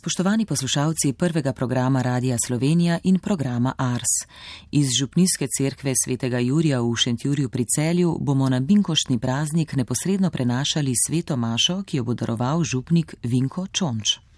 Spoštovani 0.00 0.46
poslušalci 0.46 1.12
prvega 1.12 1.52
programa 1.52 2.02
Radia 2.02 2.36
Slovenija 2.46 2.98
in 3.04 3.18
programa 3.18 3.74
Ars. 3.78 4.12
Iz 4.70 4.86
Župnijske 4.98 5.46
cerkve 5.58 5.92
svetega 6.04 6.38
Jurija 6.38 6.80
v 6.80 6.96
Šentjurju 6.96 7.48
pri 7.48 7.64
celju 7.64 8.16
bomo 8.20 8.48
na 8.48 8.60
Binkoštni 8.60 9.18
praznik 9.18 9.76
neposredno 9.76 10.30
prenašali 10.30 10.92
sveto 11.06 11.36
mašo, 11.36 11.82
ki 11.82 11.96
jo 11.96 12.04
bo 12.04 12.14
daroval 12.14 12.64
župnik 12.64 13.14
Vinko 13.22 13.66
Čonč. 13.66 14.31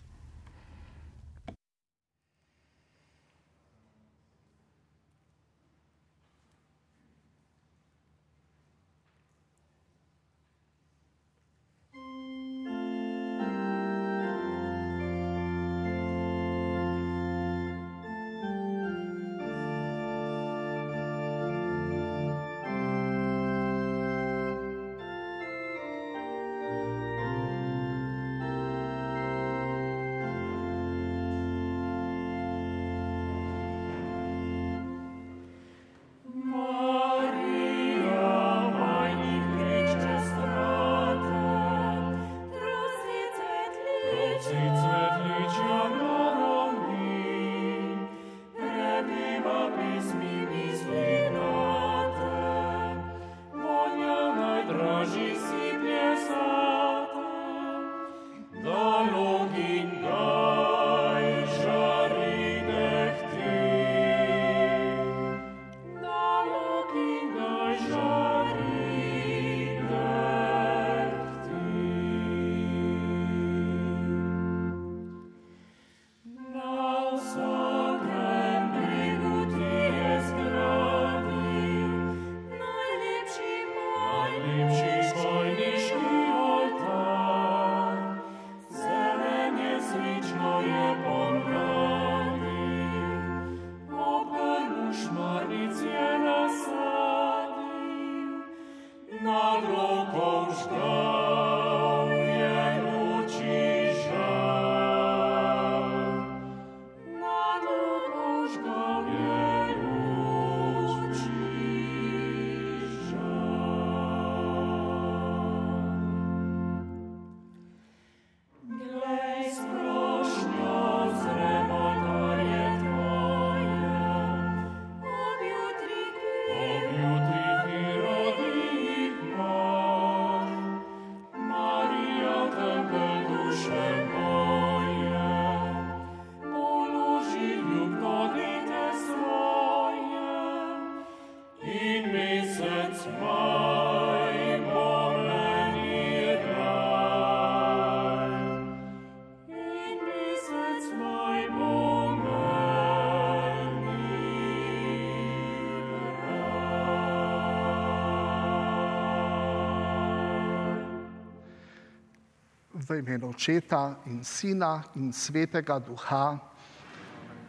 V 162.95 163.03
imenu 163.03 163.35
Očeta 163.35 163.99
in 164.07 164.23
Sina 164.23 164.79
in 164.95 165.11
Svetega 165.11 165.83
Duha, 165.83 166.39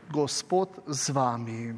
Gospod 0.10 0.82
z 0.90 1.10
vami. 1.14 1.74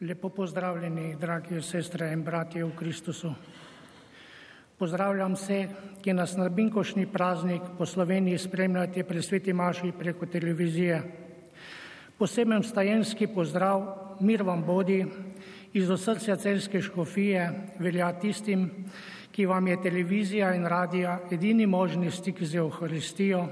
Lepo 0.00 0.28
pozdravljeni, 0.28 1.16
dragi 1.16 1.60
sestre 1.62 2.12
in 2.12 2.24
bratje 2.24 2.64
v 2.64 2.76
Kristusu. 2.76 3.32
Pozdravljam 4.76 5.36
vse, 5.36 5.68
ki 6.00 6.12
nas 6.12 6.36
na 6.36 6.48
Binkošni 6.48 7.06
praznik 7.06 7.62
po 7.78 7.86
Sloveniji 7.86 8.38
spremljate 8.38 9.04
pri 9.04 9.22
Sveti 9.22 9.52
Maši 9.52 9.92
preko 9.92 10.26
televizije. 10.26 11.02
Poseben 12.18 12.62
stajenski 12.62 13.28
pozdrav, 13.28 14.16
mir 14.20 14.42
vam 14.42 14.64
bodi 14.64 15.04
iz 15.72 15.90
osrca 15.90 16.36
celske 16.36 16.82
škofije 16.82 17.50
velja 17.78 18.12
tistim, 18.20 18.70
ki 19.32 19.46
vam 19.46 19.66
je 19.66 19.82
televizija 19.82 20.54
in 20.54 20.66
radija 20.66 21.18
edini 21.30 21.66
možni 21.66 22.10
stik 22.10 22.42
z 22.42 22.54
Euharistijo. 22.54 23.46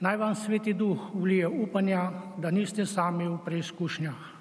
Naj 0.00 0.16
vam 0.16 0.34
sveti 0.34 0.72
duh 0.72 1.10
vlije 1.14 1.48
upanja, 1.48 2.10
da 2.38 2.50
niste 2.50 2.86
sami 2.86 3.28
v 3.28 3.38
preizkušnjah. 3.44 4.34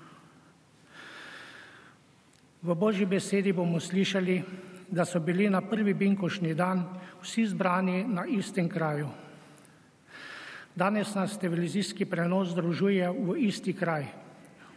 V 2.62 2.76
Božji 2.76 3.06
besedi 3.06 3.54
bomo 3.54 3.80
slišali, 3.80 4.44
da 4.92 5.06
so 5.06 5.20
bili 5.20 5.50
na 5.50 5.62
prvi 5.62 5.94
binkošni 5.94 6.54
dan 6.54 6.86
vsi 7.22 7.48
zbrani 7.48 8.04
na 8.08 8.26
istem 8.26 8.70
kraju. 8.70 9.10
Danes 10.76 11.16
nas 11.16 11.38
televizijski 11.40 12.06
prenos 12.06 12.54
združuje 12.54 13.10
v 13.10 13.38
isti 13.38 13.74
kraj, 13.74 14.06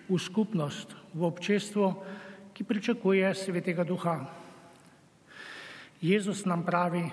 v 0.08 0.18
skupnost, 0.18 0.96
v 1.16 1.24
občestvo, 1.24 2.04
ki 2.52 2.64
pričakuje 2.64 3.24
svetega 3.34 3.84
duha. 3.84 4.28
Jezus 6.00 6.44
nam 6.44 6.60
pravi, 6.64 7.08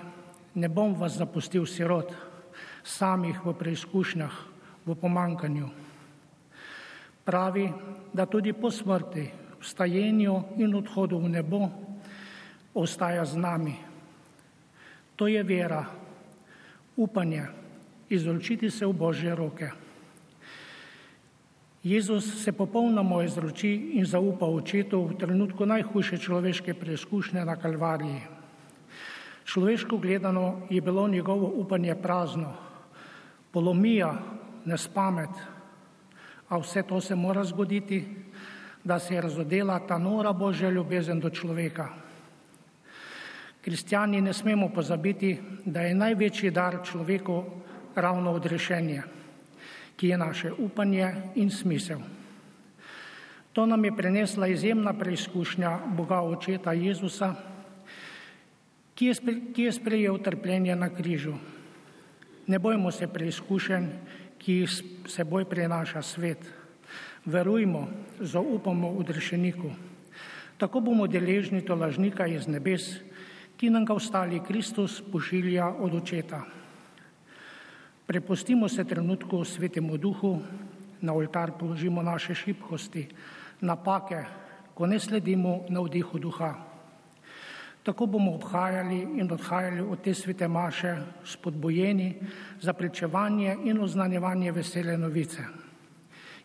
ne 0.54 0.68
bom 0.68 0.92
vas 0.92 1.16
zapustil 1.16 1.64
sirot, 1.64 2.12
samih 2.84 3.40
v 3.40 3.56
preizkušnjah, 3.56 4.34
v 4.84 4.90
pomankanju. 4.92 5.68
Pravi, 7.24 7.72
da 8.12 8.28
tudi 8.28 8.52
po 8.52 8.68
smrti, 8.68 9.24
vstajenju 9.64 10.60
in 10.60 10.76
odhodu 10.76 11.16
v 11.16 11.32
nebo 11.32 11.72
ostaja 12.76 13.24
z 13.24 13.40
nami. 13.40 13.76
To 15.16 15.24
je 15.24 15.40
vera, 15.40 15.86
upanje, 16.96 17.48
izročiti 18.12 18.70
se 18.70 18.84
v 18.86 18.92
Božje 18.92 19.34
roke. 19.34 19.83
Jezus 21.84 22.42
se 22.42 22.52
popolnoma 22.52 23.22
izroči 23.24 23.68
in 24.00 24.06
zaupa 24.08 24.46
očetu 24.48 25.02
v 25.04 25.18
trenutku 25.20 25.66
najhujše 25.68 26.16
človeške 26.16 26.72
preizkušnje 26.74 27.44
na 27.44 27.60
Kalvariji. 27.60 28.22
Človeško 29.44 29.98
gledano 30.00 30.64
je 30.70 30.80
bilo 30.80 31.04
njegovo 31.08 31.50
upanje 31.60 31.94
prazno, 31.94 32.54
polomija, 33.52 34.14
nespamet, 34.64 35.28
a 36.48 36.56
vse 36.56 36.82
to 36.88 37.00
se 37.00 37.14
mora 37.14 37.44
zgoditi, 37.44 38.00
da 38.84 38.98
se 38.98 39.14
je 39.14 39.20
razodela 39.20 39.76
ta 39.86 39.98
nora 39.98 40.32
božja 40.32 40.70
ljubezen 40.70 41.20
do 41.20 41.30
človeka. 41.30 41.88
Kristijani 43.60 44.20
ne 44.20 44.32
smemo 44.32 44.70
pozabiti, 44.72 45.36
da 45.64 45.84
je 45.84 45.94
največji 45.94 46.50
dar 46.50 46.80
človeku 46.84 47.44
ravno 47.94 48.32
odrešenje 48.32 49.02
ki 49.96 50.08
je 50.08 50.18
naše 50.18 50.52
upanje 50.52 51.14
in 51.34 51.50
smisel. 51.50 52.00
To 53.54 53.66
nam 53.66 53.84
je 53.84 53.96
prenesla 53.96 54.46
izjemna 54.46 54.92
preizkušnja 54.92 55.78
Boga 55.94 56.20
Očeta 56.20 56.72
Jezusa, 56.72 57.34
ki 58.94 59.12
je, 59.56 59.72
sprejel 59.72 60.18
trpljenje 60.18 60.76
na 60.76 60.88
križu. 60.90 61.34
Ne 62.46 62.58
bojmo 62.58 62.90
se 62.90 63.06
preizkušenj, 63.06 63.86
ki 64.38 64.52
jih 64.52 64.70
seboj 65.08 65.44
prinaša 65.44 66.02
svet. 66.02 66.42
Verujmo, 67.24 67.88
zaupamo 68.20 68.90
v 68.98 69.06
rešeniku. 69.08 69.70
Tako 70.58 70.80
bomo 70.80 71.06
deležni 71.06 71.62
to 71.64 71.74
lažnika 71.74 72.26
iz 72.26 72.46
nebes, 72.46 73.00
ki 73.56 73.70
nam 73.70 73.86
ga 73.86 73.94
ostali 73.94 74.42
Kristus 74.44 75.00
pošilja 75.12 75.66
od 75.78 75.94
očeta. 75.94 76.42
Prepustimo 78.06 78.68
se 78.68 78.84
trenutku 78.84 79.44
svetemu 79.44 79.96
duhu, 79.96 80.42
na 81.00 81.12
oltar 81.12 81.52
položimo 81.52 82.02
naše 82.02 82.34
šibkosti, 82.34 83.08
napake, 83.60 84.24
ko 84.74 84.86
ne 84.86 85.00
sledimo 85.00 85.64
na 85.68 85.80
vdihu 85.80 86.18
duha. 86.18 86.54
Tako 87.84 88.06
bomo 88.06 88.34
obhajali 88.34 89.20
in 89.20 89.32
odhajali 89.32 89.80
od 89.80 90.00
te 90.00 90.14
svete 90.14 90.48
maše 90.48 90.96
spodbojeni 91.24 92.16
za 92.60 92.72
prečevanje 92.72 93.56
in 93.64 93.80
oznanjevanje 93.80 94.52
vesele 94.52 94.96
novice. 94.96 95.44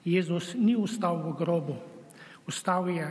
Jezus 0.05 0.55
ni 0.55 0.75
ustal 0.75 1.19
v 1.23 1.35
grobu, 1.35 1.75
ustal 2.47 2.89
je, 2.89 3.07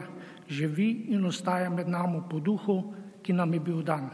živi 0.48 0.90
in 1.12 1.24
ostaja 1.24 1.70
med 1.70 1.88
nami 1.88 2.20
po 2.30 2.40
duhu, 2.40 2.94
ki 3.22 3.32
nam 3.32 3.52
je 3.52 3.60
bil 3.60 3.82
dan. 3.82 4.08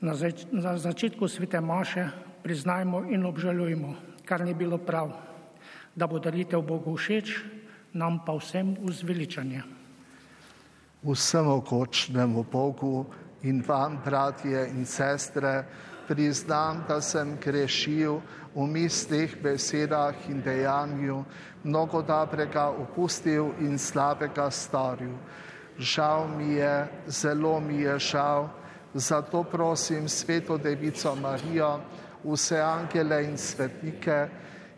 Na 0.00 0.76
začetku 0.76 1.28
svete 1.28 1.60
maše 1.60 2.08
priznajmo 2.48 3.04
in 3.12 3.28
obžalujmo, 3.28 3.92
kar 4.24 4.40
ni 4.40 4.56
bilo 4.56 4.80
prav, 4.80 5.12
da 5.92 6.08
bo 6.08 6.16
daritev 6.16 6.64
Bogu 6.64 6.96
všeč, 6.96 7.44
nam 7.92 8.24
pa 8.24 8.32
vsem 8.40 8.72
vzveličanje 8.80 9.76
vsemu 11.02 11.60
kočnemu 11.60 12.44
Bogu 12.52 13.06
in 13.42 13.62
vam, 13.68 14.00
bratje 14.04 14.68
in 14.68 14.86
sestre, 14.86 15.64
priznam, 16.08 16.84
da 16.88 17.00
sem 17.00 17.36
grešil 17.44 18.20
v 18.54 18.66
mislih, 18.66 19.36
besedah 19.42 20.14
in 20.28 20.42
dejanju, 20.42 21.24
mnogo 21.64 22.02
dobrega 22.02 22.68
opustil 22.68 23.52
in 23.60 23.78
slabega 23.78 24.50
storil. 24.50 25.14
Žal 25.78 26.28
mi 26.28 26.54
je, 26.54 26.88
zelo 27.06 27.60
mi 27.60 27.82
je 27.82 27.98
žal, 27.98 28.48
zato 28.94 29.44
prosim 29.44 30.08
sveto 30.08 30.58
Devico 30.58 31.14
Marijo, 31.14 31.80
vse 32.24 32.60
angele 32.60 33.24
in 33.24 33.38
svetnike 33.38 34.28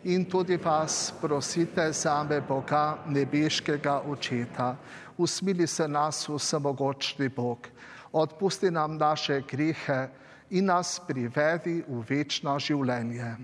in 0.03 0.25
tudi 0.25 0.57
vas 0.57 1.13
prosite 1.21 1.91
zame 1.93 2.41
Boga, 2.41 2.97
nebeškega 3.07 4.01
očeta 4.09 4.75
usmili 5.21 5.67
se 5.67 5.87
nas 5.87 6.29
vsemogočni 6.29 7.29
Bog, 7.29 7.67
odpusti 8.11 8.71
nam 8.71 8.97
naše 8.97 9.41
grehe 9.41 10.07
in 10.49 10.65
nas 10.65 10.99
privedi 11.07 11.83
v 11.87 12.03
večno 12.09 12.59
življenje. 12.59 13.35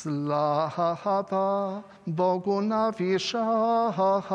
Slava 0.00 1.84
Bogu 2.06 2.60
na 2.64 2.88
višavah. 2.88 4.30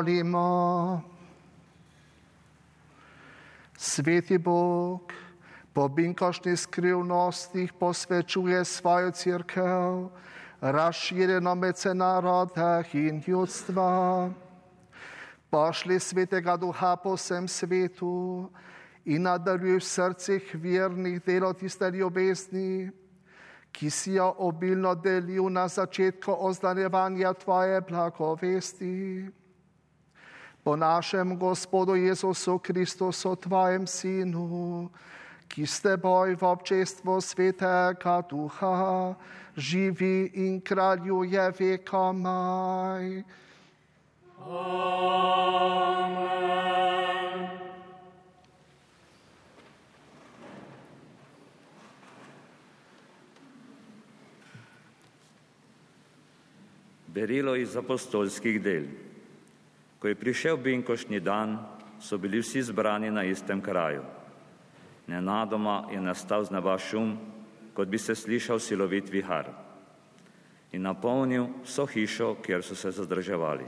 Molimo. 0.00 1.02
Sveti 3.76 4.38
Bog 4.38 5.12
po 5.72 5.88
binkošnih 5.88 6.58
skrivnostih 6.58 7.72
posvečuje 7.72 8.64
svojo 8.64 9.10
crkv, 9.10 10.08
razširjeno 10.60 11.54
med 11.54 11.74
vse 11.74 11.94
narode 11.94 12.84
in 12.92 13.22
ljudstva. 13.26 14.30
Pošli 15.50 16.00
svetega 16.00 16.56
duha 16.56 16.96
po 16.96 17.14
vsem 17.14 17.48
svetu 17.48 18.48
in 19.04 19.22
nadaljuj 19.22 19.76
v 19.76 19.84
srcih 19.84 20.54
vernih 20.54 21.20
delo 21.26 21.52
tiste 21.52 21.90
ljubezni, 21.90 22.90
ki 23.72 23.90
si 23.90 24.12
jo 24.16 24.34
obilno 24.38 24.94
delil 24.94 25.50
na 25.52 25.68
začetku 25.68 26.36
oznanjevanja 26.38 27.34
tvoje 27.34 27.80
blagovesti. 27.80 29.39
Po 30.62 30.76
našem 30.76 31.36
Gospodu 31.36 31.94
Jezusu 31.94 32.58
Kristusu, 32.58 33.36
tvojem 33.36 33.86
Sinu, 33.86 34.90
ki 35.48 35.66
s 35.66 35.80
teboj 35.80 36.36
v 36.36 36.42
občestvu 36.44 37.16
svetega 37.20 38.20
duha 38.28 39.16
živi 39.56 40.30
in 40.36 40.60
kraljuje 40.60 41.52
vekomaj. 41.58 43.24
Amen. 44.44 45.80
Berilo 57.08 57.56
iz 57.56 57.76
apostolskih 57.76 58.62
del. 58.62 59.09
Ko 60.00 60.08
je 60.08 60.16
prišel 60.16 60.56
binkošnji 60.56 61.20
dan, 61.20 61.58
so 62.00 62.18
bili 62.18 62.40
vsi 62.40 62.62
zbrani 62.62 63.10
na 63.10 63.24
istem 63.24 63.60
kraju. 63.60 64.02
Nenadoma 65.06 65.84
je 65.92 66.00
nastal 66.00 66.44
z 66.44 66.50
neba 66.50 66.78
šum, 66.78 67.18
kot 67.74 67.88
bi 67.88 67.98
se 67.98 68.14
slišal 68.14 68.58
silovit 68.58 69.10
vihar 69.12 69.52
in 70.72 70.82
napolnil 70.82 71.48
vso 71.64 71.86
hišo, 71.86 72.36
kjer 72.42 72.62
so 72.62 72.74
se 72.74 72.90
zadrževali. 72.90 73.64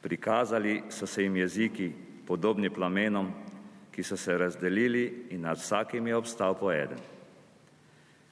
Prikazali 0.00 0.82
so 0.88 1.06
se 1.06 1.22
jim 1.22 1.36
jeziki, 1.36 1.92
podobni 2.26 2.70
plamenom, 2.70 3.28
ki 3.92 4.02
so 4.02 4.16
se 4.16 4.38
razdelili 4.38 5.26
in 5.30 5.40
nad 5.40 5.58
vsakim 5.58 6.06
je 6.06 6.16
obstal 6.16 6.54
po 6.54 6.72
eden. 6.72 6.98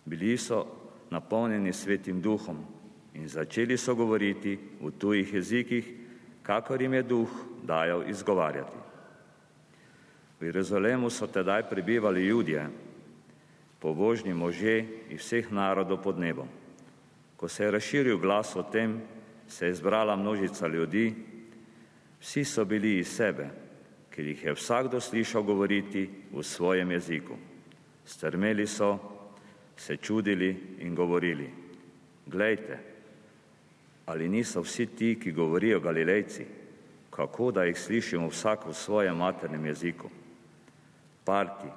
Bili 0.05 0.37
so 0.39 0.65
napolnjeni 1.11 1.73
svetim 1.73 2.21
duhom 2.21 2.65
in 3.15 3.29
začeli 3.29 3.77
so 3.77 3.95
govoriti 3.95 4.59
v 4.81 4.91
tujih 4.99 5.35
jezikih, 5.35 6.08
kakor 6.49 6.83
jim 6.83 6.95
je 6.95 7.03
duh 7.03 7.29
dajal 7.63 8.09
izgovarjati. 8.09 8.77
V 10.41 10.47
Jeruzalemu 10.49 11.11
so 11.11 11.27
tedaj 11.27 11.69
prebivali 11.69 12.25
ljudje, 12.25 12.69
pobožni 13.79 14.35
možje 14.35 15.05
iz 15.11 15.21
vseh 15.21 15.53
narodov 15.53 16.01
pod 16.03 16.19
nebom. 16.19 16.49
Ko 17.37 17.49
se 17.49 17.65
je 17.65 17.71
razširil 17.71 18.19
glas 18.19 18.57
o 18.57 18.63
tem, 18.63 19.01
se 19.49 19.67
je 19.67 19.75
zbrala 19.75 20.17
množica 20.17 20.67
ljudi, 20.67 21.15
vsi 22.21 22.45
so 22.45 22.65
bili 22.65 22.99
iz 22.99 23.13
sebe, 23.13 23.51
ker 24.11 24.27
jih 24.27 24.45
je 24.45 24.55
vsakdo 24.57 25.01
slišal 25.01 25.43
govoriti 25.43 26.09
v 26.33 26.43
svojem 26.43 26.91
jeziku. 26.97 27.37
Strmeli 28.05 28.67
so, 28.67 28.97
se 29.77 29.97
čudili 29.97 30.79
in 30.81 30.95
govorili, 30.95 31.51
glejte, 32.27 32.79
ali 34.09 34.29
niso 34.29 34.63
vsi 34.65 34.87
ti, 34.87 35.19
ki 35.21 35.33
govorijo 35.33 35.81
galilejci, 35.81 36.47
kako 37.11 37.51
da 37.53 37.65
jih 37.65 37.79
slišimo 37.79 38.29
vsak 38.29 38.67
v 38.67 38.75
svojem 38.75 39.17
maternem 39.17 39.67
jeziku. 39.67 40.09
Parti, 41.25 41.69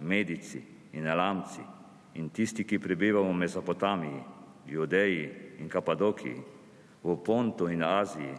medici 0.00 0.62
in 0.92 1.06
elamci 1.06 1.60
in 2.14 2.30
tisti, 2.30 2.64
ki 2.64 2.78
prebivamo 2.78 3.30
v 3.30 3.42
Mezopotamiji, 3.42 4.22
Judeji 4.66 5.30
in 5.58 5.68
Kapadokiji, 5.68 6.42
v 7.02 7.16
Pontu 7.24 7.66
in 7.66 7.82
Aziji, 7.82 8.34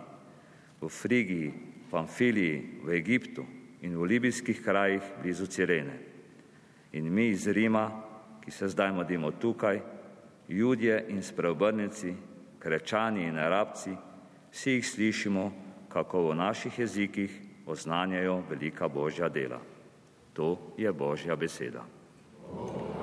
v 0.82 0.88
Frigiji, 0.88 1.54
Pamfiliji, 1.92 2.80
v 2.84 2.96
Egiptu 2.96 3.46
in 3.82 3.98
v 3.98 4.08
libijskih 4.08 4.64
krajih 4.64 5.04
blizu 5.22 5.48
Cirene. 5.48 6.00
In 6.92 7.12
mi 7.14 7.30
iz 7.30 7.48
Rima, 7.48 7.92
ki 8.44 8.52
se 8.52 8.68
zdaj 8.68 8.92
modimo 8.92 9.32
tukaj, 9.32 9.82
judje 10.48 11.06
in 11.10 11.24
spreobrneci, 11.24 12.31
krečani 12.62 13.26
in 13.28 13.38
arabci, 13.38 13.96
vsi 14.52 14.78
jih 14.78 14.88
slišimo, 14.88 15.52
kako 15.90 16.30
v 16.30 16.36
naših 16.36 16.80
jezikih 16.80 17.42
oznanjajo 17.66 18.44
velika 18.50 18.88
božja 18.88 19.30
dela. 19.30 19.60
To 20.34 20.74
je 20.78 20.92
božja 20.94 21.36
beseda. 21.36 21.84
Oh. 22.54 23.01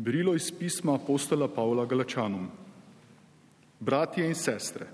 Brilo 0.00 0.32
iz 0.34 0.48
pisma 0.58 0.94
apostola 0.94 1.48
Pavla 1.48 1.84
Galačanom. 1.84 2.46
Bratje 3.80 4.24
in 4.24 4.34
sestre, 4.34 4.86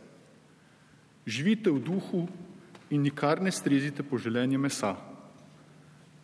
živite 1.27 1.71
v 1.71 1.79
duhu 1.79 2.25
in 2.91 3.05
nikar 3.07 3.39
ne 3.43 3.53
strezite 3.55 4.03
po 4.03 4.19
želenju 4.19 4.59
mesa, 4.59 4.97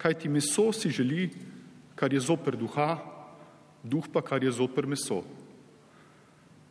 kajti 0.03 0.29
meso 0.29 0.73
si 0.73 0.91
želi, 0.91 1.31
kar 1.95 2.13
je 2.13 2.21
zoper 2.21 2.59
duha, 2.59 2.99
duh 3.83 4.11
pa 4.13 4.23
kar 4.23 4.43
je 4.43 4.51
zoper 4.51 4.87
meso. 4.87 5.23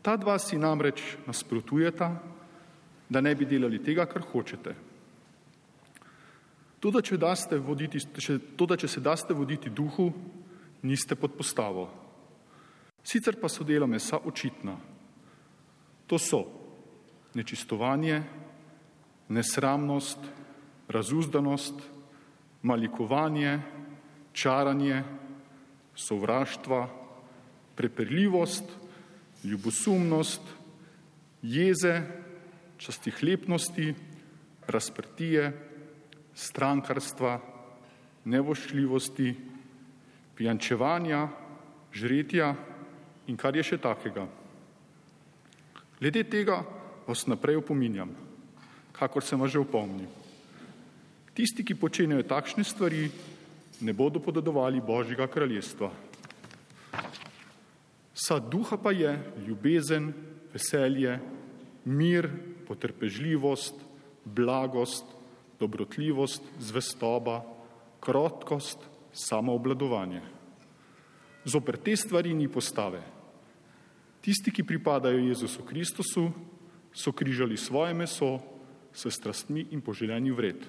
Ta 0.01 0.17
dva 0.17 0.35
si 0.39 0.59
namreč 0.59 1.15
nasprotujeta, 1.27 2.11
da 3.09 3.21
ne 3.21 3.35
bi 3.35 3.47
delali 3.47 3.79
tega, 3.79 4.03
kar 4.05 4.27
hočete. 4.33 4.75
To, 6.79 6.91
da 6.91 6.99
če, 6.99 7.15
voditi, 7.63 8.03
to, 8.57 8.65
da 8.67 8.75
če 8.75 8.87
se 8.87 8.99
daste 8.99 9.33
voditi 9.33 9.69
duhu, 9.69 10.11
niste 10.83 11.15
pod 11.15 11.39
postavo. 11.39 12.00
Sicer 13.03 13.39
pa 13.39 13.49
so 13.49 13.63
dela 13.63 13.87
mesa 13.87 14.19
očitna. 14.23 14.77
To 16.07 16.17
so 16.19 16.45
nečistovanje, 17.33 18.23
nesramnost, 19.29 20.19
razuzdanost, 20.87 21.75
malikovanje, 22.61 23.59
čaranje, 24.33 25.03
sovraštva, 25.95 26.89
preperljivost, 27.75 28.65
ljubosumnost, 29.43 30.41
jeze, 31.41 32.01
častihlepnosti, 32.77 33.93
razprtije, 34.67 35.51
strankarstva, 36.33 37.39
nevoščljivosti, 38.25 39.33
pijančevanja, 40.35 41.27
žretja 41.93 42.55
in 43.31 43.39
kar 43.39 43.55
je 43.55 43.63
še 43.63 43.79
takega. 43.79 44.27
Glede 46.01 46.25
tega 46.27 46.59
vas 47.07 47.23
naprej 47.29 47.61
opominjam, 47.61 48.11
kakor 48.91 49.23
sem 49.23 49.39
vas 49.39 49.53
že 49.53 49.61
opomnil. 49.61 50.09
Tisti, 51.31 51.63
ki 51.63 51.79
počenjajo 51.79 52.27
takšne 52.27 52.65
stvari, 52.67 53.07
ne 53.81 53.93
bodo 53.95 54.19
podedovali 54.19 54.83
Božjega 54.83 55.29
kraljestva. 55.31 55.87
Sad 58.11 58.51
duha 58.51 58.75
pa 58.77 58.91
je 58.91 59.15
ljubezen, 59.47 60.11
veselje, 60.51 61.15
mir, 61.87 62.27
potrpežljivost, 62.67 63.79
blagost, 64.25 65.07
dobrotljivost, 65.59 66.43
zvestoba, 66.59 67.39
krotkost, 68.03 68.83
samoobladovanje. 69.13 70.21
Zoper 71.45 71.79
te 71.79 71.95
stvari 71.95 72.33
ni 72.33 72.51
postave. 72.51 73.01
Tisti, 74.21 74.51
ki 74.51 74.63
pripadajo 74.63 75.17
Jezusu 75.17 75.63
Kristusu, 75.65 76.29
so 76.93 77.11
križali 77.11 77.57
svoje 77.57 77.93
meso 77.93 78.39
s 78.93 79.07
strastmi 79.09 79.67
in 79.71 79.81
poželjenji 79.81 80.31
vred. 80.31 80.65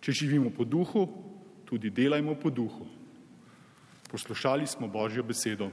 Če 0.00 0.12
živimo 0.12 0.52
po 0.52 0.64
duhu, 0.64 1.08
tudi 1.64 1.90
delajmo 1.90 2.36
po 2.36 2.50
duhu. 2.50 2.86
Poslušali 4.10 4.66
smo 4.66 4.88
Božjo 4.88 5.24
besedo. 5.24 5.70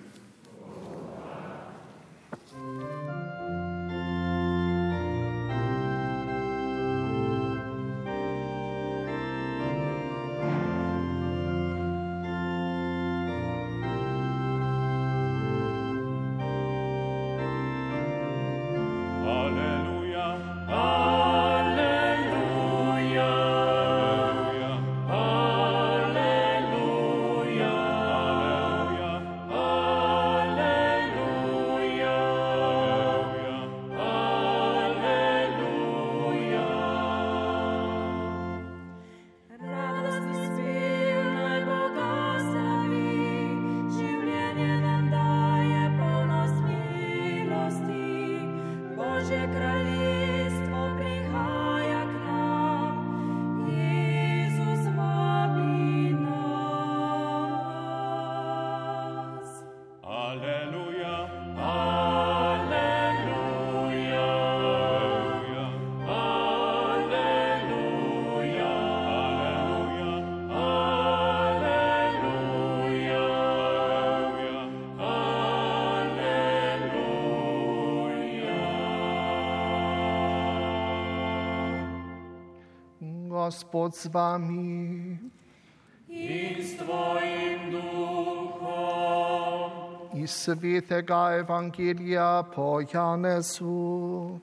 Gospod 83.51 83.91
z 83.95 84.07
vami. 84.07 85.19
In 86.07 86.55
s 86.63 86.79
tvojim 86.79 87.71
duhom. 87.75 89.11
Iz 90.15 90.31
svetega 90.31 91.35
evangelija 91.43 92.47
po 92.55 92.79
Janezu. 92.79 94.39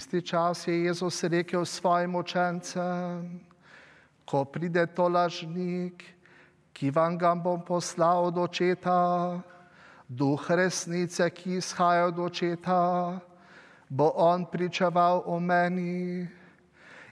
Tisti 0.00 0.22
čas 0.22 0.68
je 0.68 0.84
Jezus 0.84 1.24
rekel 1.24 1.64
svojim 1.64 2.14
učencem, 2.16 3.40
ko 4.24 4.44
pride 4.44 4.86
to 4.86 5.08
lažnik, 5.08 6.04
ki 6.72 6.88
vam 6.90 7.18
ga 7.20 7.34
bom 7.36 7.60
poslal 7.60 8.24
od 8.32 8.38
očeta, 8.38 9.36
duh 10.08 10.40
resnice, 10.50 11.28
ki 11.30 11.60
izhaja 11.60 12.06
od 12.08 12.18
očeta, 12.18 13.20
bo 13.88 14.08
on 14.16 14.48
pričeval 14.48 15.20
o 15.26 15.36
meni. 15.36 16.24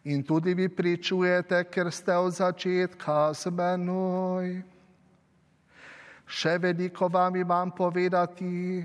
In 0.05 0.25
tudi 0.25 0.55
vi 0.55 0.69
pričujete, 0.73 1.65
ker 1.69 1.93
ste 1.93 2.17
od 2.17 2.33
začetka 2.33 3.35
z 3.37 3.53
menoj. 3.53 4.63
Še 6.25 6.57
veliko 6.57 7.13
vam 7.13 7.37
imam 7.37 7.69
povedati, 7.69 8.81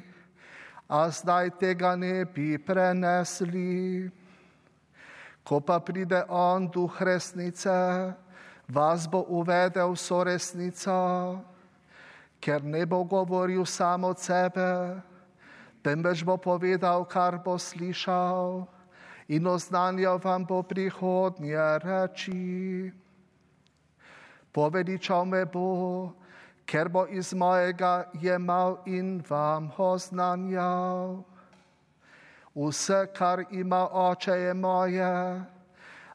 a 0.94 1.10
zdaj 1.10 1.50
tega 1.58 1.96
ne 1.98 2.22
bi 2.22 2.54
prenesli. 2.62 4.06
Ko 5.42 5.58
pa 5.58 5.82
pride 5.82 6.22
on, 6.30 6.70
duh 6.70 7.02
resnice, 7.02 7.74
vas 8.70 9.10
bo 9.10 9.26
uvedel 9.26 9.98
so 9.98 10.22
resnica, 10.22 10.94
ker 12.38 12.62
ne 12.62 12.86
bo 12.86 13.02
govoril 13.02 13.66
samo 13.66 14.14
od 14.14 14.22
sebe, 14.22 15.02
temveč 15.82 16.22
bo 16.22 16.38
povedal, 16.38 17.10
kar 17.10 17.42
bo 17.42 17.58
slišal 17.58 18.70
in 19.34 19.50
oznanjal 19.50 20.22
vam 20.22 20.46
bo 20.46 20.62
prihodnje 20.62 21.58
reči. 21.82 22.94
Povedičal 24.54 25.26
me 25.26 25.42
bo, 25.50 26.14
ker 26.66 26.90
bo 26.90 27.06
iz 27.10 27.34
mojega 27.34 28.06
jemal 28.22 28.78
in 28.86 29.24
vam 29.30 29.72
oznanjal. 29.78 31.24
Vse, 32.56 33.08
kar 33.14 33.46
ima 33.52 33.88
oče, 33.92 34.32
je 34.32 34.54
moje, 34.54 35.42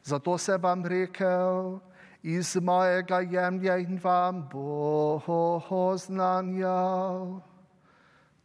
zato 0.03 0.37
se 0.37 0.57
vam 0.57 0.85
rekel, 0.85 1.79
iz 2.23 2.55
mojega 2.55 3.19
jemlja 3.19 3.77
in 3.77 3.99
vam 4.03 4.47
bo 4.51 5.21
oznanjal. 5.69 7.41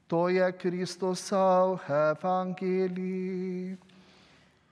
To 0.06 0.28
je 0.28 0.52
Kristusov 0.52 1.78
evangelij. 1.88 3.76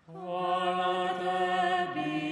Hvala 0.07 1.09
tebi, 1.18 2.32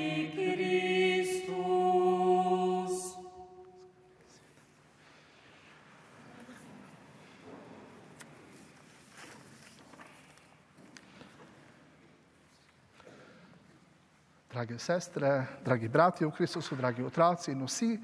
Drage 14.50 14.78
sestre, 14.78 15.46
dragi 15.64 15.88
bratje 15.88 16.26
v 16.26 16.32
Kristusu, 16.34 16.74
dragi 16.74 17.04
otroci 17.06 17.52
in 17.52 17.62
vsi, 17.62 17.94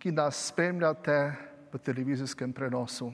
ki 0.00 0.12
nas 0.16 0.46
spremljate 0.48 1.16
v 1.72 1.78
televizijskem 1.78 2.52
prenosu. 2.56 3.12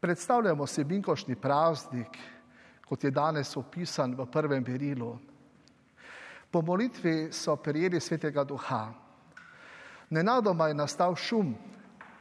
Predstavljamo 0.00 0.66
si 0.66 0.84
binkošni 0.84 1.38
praznik, 1.38 2.18
kot 2.82 3.04
je 3.04 3.14
danes 3.14 3.54
opisan 3.56 4.18
v 4.18 4.26
prvem 4.26 4.64
berilu. 4.64 5.14
Po 6.50 6.62
molitvi 6.66 7.30
so 7.30 7.56
prijeli 7.56 8.00
svetega 8.00 8.42
duha. 8.44 8.90
Nenadoma 10.10 10.66
je 10.66 10.74
nastal 10.74 11.14
šum, 11.14 11.54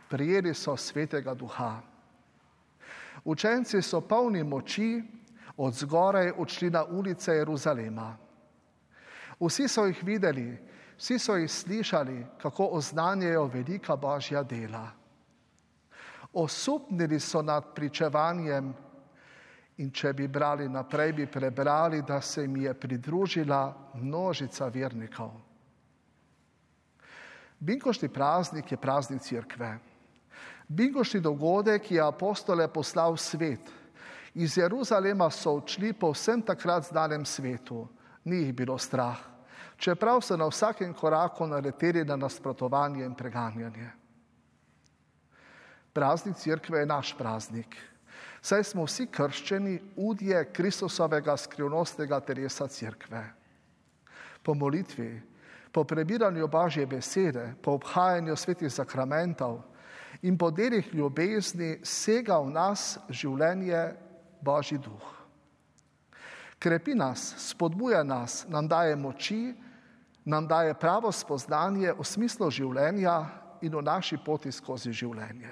prijeli 0.10 0.54
so 0.54 0.78
svetega 0.78 1.34
duha. 1.34 1.82
Učenci 3.26 3.82
so 3.82 4.02
polni 4.02 4.44
moči 4.44 5.02
od 5.58 5.74
zgoraj 5.74 6.38
odšli 6.38 6.70
na 6.70 6.86
ulice 6.86 7.34
Jeruzalema. 7.34 8.30
Vsi 9.42 9.68
so 9.68 9.86
jih 9.90 10.04
videli, 10.06 10.58
Vsi 11.02 11.20
so 11.20 11.36
jih 11.36 11.52
slišali, 11.52 12.26
kako 12.38 12.66
oznanjajo 12.66 13.46
velika 13.46 13.96
božja 13.96 14.44
dela. 14.44 14.92
Osupnili 16.34 17.20
so 17.20 17.42
nad 17.42 17.74
pričevanjem 17.76 18.74
in 19.78 19.90
če 19.92 20.14
bi 20.14 20.28
brali 20.28 20.70
naprej, 20.70 21.14
bi 21.14 21.26
prebrali, 21.26 22.02
da 22.02 22.22
se 22.22 22.42
jim 22.42 22.58
je 22.58 22.74
pridružila 22.74 23.74
množica 23.94 24.68
vernikov. 24.68 25.32
Binkošti 27.60 28.10
praznik 28.10 28.72
je 28.72 28.78
praznik 28.78 29.22
crkve. 29.22 29.80
Binkošti 30.68 31.20
dogodek 31.20 31.92
je 31.92 32.02
apostole 32.02 32.68
poslal 32.68 33.18
v 33.18 33.18
svet. 33.18 33.74
Iz 34.34 34.58
Jeruzalema 34.58 35.32
so 35.34 35.58
odšli 35.58 35.94
po 35.94 36.14
vsem 36.14 36.42
takrat 36.42 36.86
znanem 36.94 37.26
svetu. 37.26 37.88
Ni 38.24 38.46
jih 38.46 38.54
bilo 38.54 38.78
strah, 38.78 39.31
čeprav 39.82 40.22
so 40.22 40.38
na 40.38 40.46
vsakem 40.48 40.94
koraku 40.94 41.48
naleteli 41.48 42.06
na 42.06 42.16
nasprotovanje 42.16 43.06
in 43.06 43.16
preganjanje. 43.16 43.90
Praznik 45.94 46.38
crkve 46.38 46.80
je 46.80 46.86
naš 46.86 47.16
praznik. 47.18 47.76
Saj 48.42 48.64
smo 48.64 48.86
vsi 48.86 49.08
krščeni 49.12 49.80
udje 49.96 50.46
Kristusovega 50.54 51.36
skrivnostnega 51.38 52.20
telesa 52.20 52.68
crkve. 52.68 53.24
Po 54.44 54.54
molitvi, 54.54 55.22
po 55.72 55.84
prebiranju 55.84 56.48
Božje 56.48 56.86
besede, 56.86 57.54
po 57.62 57.76
obhajanju 57.78 58.36
svetih 58.36 58.74
sakramentov 58.74 59.62
in 60.22 60.38
po 60.38 60.52
delih 60.52 60.94
ljubezni 60.94 61.80
sega 61.84 62.40
v 62.40 62.50
nas 62.54 62.98
življenje 63.10 63.84
Božji 64.42 64.78
duh. 64.78 65.10
Krepi 66.62 66.96
nas, 66.96 67.34
spodbuja 67.50 68.04
nas, 68.04 68.46
nam 68.50 68.68
daje 68.68 68.96
moči, 68.96 69.54
nam 70.32 70.48
daje 70.48 70.74
pravo 70.80 71.12
spoznanje 71.12 71.92
v 71.92 72.04
smislu 72.08 72.48
življenja 72.48 73.18
in 73.62 73.76
v 73.76 73.84
naši 73.84 74.16
poti 74.16 74.52
skozi 74.52 74.94
življenje. 74.96 75.52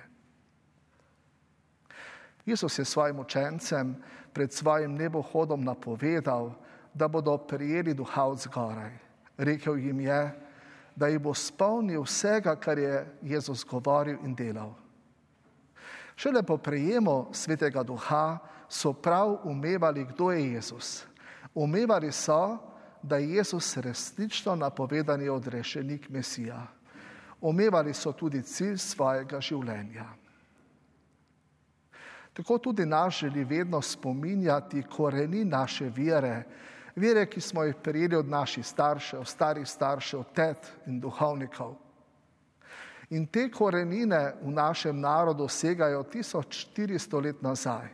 Jezus 2.48 2.80
je 2.80 2.86
svojim 2.88 3.20
učencem 3.20 3.92
pred 4.34 4.54
svojim 4.54 4.96
nebohodom 4.96 5.63
napovedal, 5.68 6.54
da 6.94 7.08
bodo 7.08 7.36
prijeli 7.38 7.94
duha 7.94 8.24
od 8.32 8.39
zgoraj. 8.39 8.96
Rekel 9.38 9.78
jim 9.78 10.00
je, 10.00 10.22
da 10.96 11.08
jih 11.08 11.20
bo 11.22 11.34
spolnil 11.36 12.02
vsega, 12.04 12.56
kar 12.56 12.80
je 12.80 13.04
Jezus 13.22 13.65
govoril 13.68 14.18
in 14.26 14.34
delal. 14.36 14.74
Šele 16.15 16.42
po 16.44 16.58
prejemu 16.58 17.30
svetega 17.32 17.84
duha 17.84 18.39
so 18.68 18.94
prav 18.94 19.38
umevali, 19.44 20.08
kdo 20.10 20.32
je 20.32 20.54
Jezus. 20.54 21.06
Umevali 21.56 22.12
so, 22.12 22.58
da 23.04 23.18
je 23.18 23.34
Jezus 23.34 23.78
resnično 23.78 24.56
napovedani 24.56 25.30
odrešenik 25.30 26.10
Mesija. 26.10 26.68
Umevali 27.42 27.94
so 27.94 28.12
tudi 28.12 28.42
cilj 28.44 28.78
svojega 28.78 29.42
življenja. 29.42 30.06
Tako 32.34 32.58
tudi 32.58 32.86
nas 32.86 33.14
želi 33.14 33.44
vedno 33.44 33.82
spominjati 33.82 34.84
koreni 34.84 35.46
naše 35.46 35.90
vere, 35.96 36.44
vere, 36.96 37.26
ki 37.26 37.42
smo 37.42 37.64
jih 37.64 37.76
prijeli 37.84 38.16
od 38.16 38.28
naših 38.28 38.66
staršev, 38.66 39.24
starih 39.24 39.68
staršev, 39.68 40.24
tet 40.36 40.72
in 40.86 41.00
duhovnikov. 41.00 41.76
In 43.10 43.26
te 43.28 43.50
korenine 43.52 44.36
v 44.42 44.52
našem 44.52 45.00
narodu 45.00 45.48
segajo 45.48 46.04
1400 46.04 47.24
let 47.24 47.42
nazaj. 47.42 47.88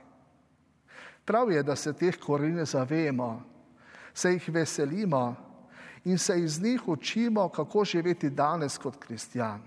Prav 1.25 1.51
je, 1.51 1.63
da 1.63 1.75
se 1.75 1.93
teh 1.93 2.17
korenin 2.19 2.65
zavemo, 2.65 3.43
se 4.15 4.31
jih 4.31 4.49
veselimo 4.49 5.35
in 6.03 6.17
se 6.17 6.39
iz 6.41 6.61
njih 6.61 6.87
učimo, 6.87 7.49
kako 7.49 7.85
živeti 7.85 8.29
danes 8.29 8.77
kot 8.77 8.95
kristjan. 8.95 9.61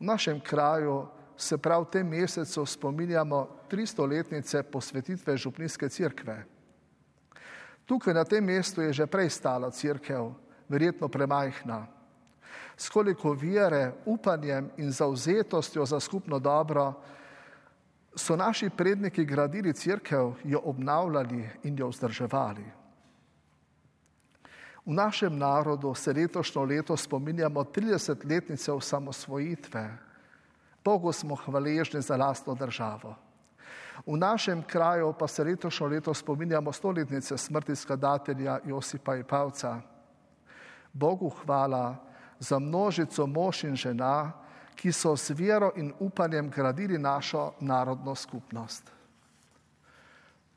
V 0.00 0.04
našem 0.04 0.40
kraju 0.40 1.06
se 1.36 1.58
prav 1.58 1.82
v 1.82 1.90
tem 1.90 2.08
mesecu 2.08 2.66
spominjamo 2.66 3.48
300-letnice 3.70 4.62
posvetitve 4.62 5.36
Župnijske 5.36 5.88
cerkve. 5.88 6.44
Tukaj 7.86 8.14
na 8.14 8.24
tem 8.24 8.44
mestu 8.44 8.82
je 8.82 8.92
že 8.92 9.06
prej 9.06 9.30
stala 9.30 9.70
crkev, 9.70 10.32
verjetno 10.68 11.08
premajhna. 11.08 11.86
S 12.76 12.88
koliko 12.88 13.32
vere, 13.32 13.92
upanjem 14.04 14.70
in 14.76 14.90
zauzetostjo 14.90 15.86
za 15.86 16.00
skupno 16.00 16.38
dobro 16.38 16.94
so 18.16 18.36
naši 18.36 18.70
predniki 18.70 19.24
gradili 19.24 19.72
crkev, 19.72 20.32
jo 20.44 20.60
obnavljali 20.64 21.50
in 21.62 21.78
jo 21.78 21.88
vzdrževali. 21.88 22.64
V 24.86 24.92
našem 24.92 25.38
narodu 25.38 25.94
se 25.94 26.12
letošnjo 26.12 26.64
leto 26.64 26.96
spominjamo 26.96 27.64
30-letnice 27.64 28.72
osamosvojitve. 28.72 29.98
Bogu 30.84 31.12
smo 31.12 31.34
hvaležni 31.34 32.02
za 32.02 32.16
lastno 32.16 32.54
državo. 32.54 33.14
V 34.06 34.16
našem 34.16 34.62
kraju 34.62 35.14
pa 35.18 35.28
se 35.28 35.44
letošnjo 35.44 35.86
leto 35.86 36.14
spominjamo 36.14 36.72
stoletnice 36.72 37.38
smrti 37.38 37.76
skladatelja 37.76 38.58
Josipa 38.64 39.16
Ipavca. 39.16 39.80
Bogu 40.92 41.30
hvala 41.30 41.96
za 42.38 42.58
množico 42.58 43.26
mož 43.26 43.64
in 43.64 43.76
žena, 43.76 44.32
ki 44.76 44.92
so 44.92 45.16
s 45.16 45.30
vero 45.30 45.72
in 45.76 45.92
upanjem 45.98 46.50
gradili 46.50 46.98
našo 46.98 47.52
narodno 47.60 48.14
skupnost. 48.14 48.90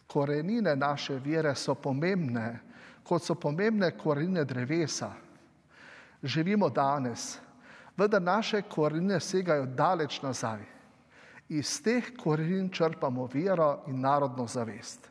Korenine 0.08 0.76
naše 0.76 1.20
vere 1.20 1.56
so 1.56 1.76
pomembne, 1.76 2.60
kot 3.04 3.24
so 3.24 3.36
pomembne 3.36 3.92
korenine 3.98 4.46
drevesa. 4.46 5.12
Živimo 6.24 6.70
danes, 6.70 7.38
vendar 7.98 8.22
naše 8.22 8.62
korenine 8.62 9.20
segajo 9.20 9.66
daleč 9.66 10.22
nazaj. 10.22 10.64
Iz 11.50 11.82
teh 11.84 12.12
korenin 12.18 12.70
črpamo 12.70 13.30
vero 13.34 13.84
in 13.88 14.02
narodno 14.02 14.48
zavest. 14.48 15.10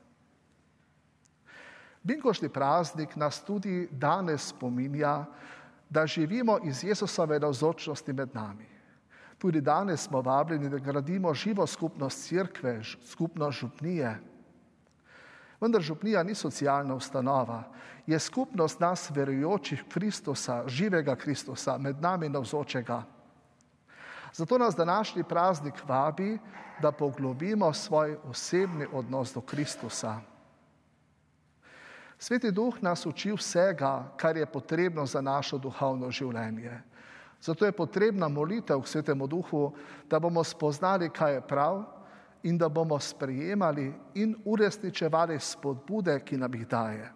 Binkošni 2.02 2.48
praznik 2.48 3.16
nas 3.16 3.40
tudi 3.44 3.88
danes 3.90 4.48
spominja, 4.48 5.24
da 5.90 6.06
živimo 6.06 6.58
iz 6.64 6.84
Jezusove 6.84 7.38
navzočnosti 7.40 8.12
med 8.12 8.34
nami. 8.34 8.75
Tudi 9.38 9.60
danes 9.60 10.00
smo 10.00 10.20
vabljeni, 10.20 10.68
da 10.68 10.78
gradimo 10.78 11.34
živo 11.34 11.66
skupnost 11.66 12.28
crkve, 12.28 12.80
skupnost 13.04 13.58
župnije. 13.58 14.20
Vendar 15.60 15.82
župnija 15.82 16.22
ni 16.22 16.34
socialna 16.34 16.94
ustanova, 16.94 17.62
je 18.06 18.18
skupnost 18.18 18.80
nas 18.80 19.10
verujočih 19.10 19.84
Kristusa, 19.88 20.62
živega 20.68 21.16
Kristusa, 21.16 21.78
med 21.78 22.00
nami 22.00 22.28
navzočega. 22.28 23.02
Zato 24.32 24.58
nas 24.58 24.76
današnji 24.76 25.24
praznik 25.24 25.74
vabi, 25.88 26.38
da 26.82 26.92
poglobimo 26.92 27.72
svoj 27.72 28.18
osebni 28.28 28.86
odnos 28.92 29.34
do 29.34 29.40
Kristusa. 29.40 30.20
Sveti 32.18 32.50
duh 32.52 32.82
nas 32.82 33.06
uči 33.06 33.32
vsega, 33.32 34.12
kar 34.16 34.36
je 34.36 34.46
potrebno 34.46 35.06
za 35.06 35.20
našo 35.20 35.58
duhovno 35.58 36.10
življenje. 36.10 36.80
Zato 37.46 37.66
je 37.66 37.72
potrebna 37.72 38.28
molitev 38.28 38.80
k 38.82 38.88
svetemu 38.88 39.26
duhu, 39.26 39.70
da 40.10 40.18
bomo 40.18 40.42
spoznali, 40.44 41.10
kaj 41.14 41.34
je 41.34 41.40
prav 41.46 41.84
in 42.42 42.58
da 42.58 42.68
bomo 42.68 42.98
sprejemali 42.98 43.92
in 44.14 44.34
uresničevali 44.44 45.38
spodbude, 45.40 46.18
ki 46.24 46.36
nam 46.36 46.54
jih 46.54 46.66
daje. 46.66 47.12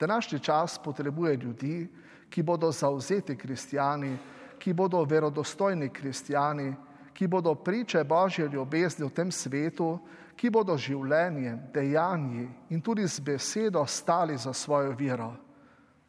Današnji 0.00 0.38
čas 0.38 0.78
potrebuje 0.78 1.36
ljudi, 1.36 1.88
ki 2.30 2.42
bodo 2.42 2.70
zauzeti 2.70 3.36
kristijani, 3.36 4.16
ki 4.58 4.72
bodo 4.72 5.02
verodostojni 5.04 5.88
kristijani, 5.88 6.74
ki 7.12 7.26
bodo 7.26 7.54
priče 7.54 8.04
Božje 8.04 8.48
ljubezni 8.48 9.06
v 9.06 9.10
tem 9.10 9.32
svetu, 9.32 9.98
ki 10.36 10.50
bodo 10.50 10.76
življenjem, 10.78 11.58
dejanji 11.74 12.46
in 12.70 12.80
tudi 12.80 13.08
z 13.08 13.20
besedo 13.20 13.86
stali 13.86 14.38
za 14.38 14.52
svojo 14.52 14.94
vero. 14.94 15.32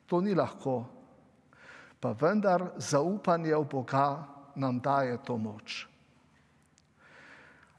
To 0.05 0.21
ni 0.21 0.35
lahko, 0.35 0.98
pa 1.99 2.15
vendar 2.15 2.71
zaupanje 2.77 3.55
v 3.55 3.65
Boga 3.65 4.27
nam 4.55 4.79
daje 4.79 5.17
to 5.23 5.37
moč. 5.37 5.87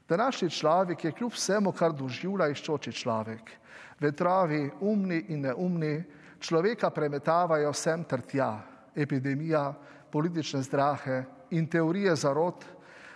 Današnji 0.09 0.49
človek 0.49 1.03
je 1.03 1.11
kljub 1.11 1.31
vsemu, 1.31 1.71
kar 1.71 1.93
doživlja, 1.93 2.49
iščoči 2.51 2.91
človek. 2.91 3.51
Vetrovi, 3.99 4.71
umni 4.81 5.25
in 5.29 5.41
neumni, 5.41 6.03
človeka 6.39 6.89
premetavajo 6.89 7.73
sem 7.73 8.03
ter 8.03 8.21
tja. 8.21 8.59
Epidemija, 8.95 9.73
politične 10.11 10.61
zdrahe 10.61 11.23
in 11.49 11.67
teorije 11.67 12.15
zarod 12.15 12.65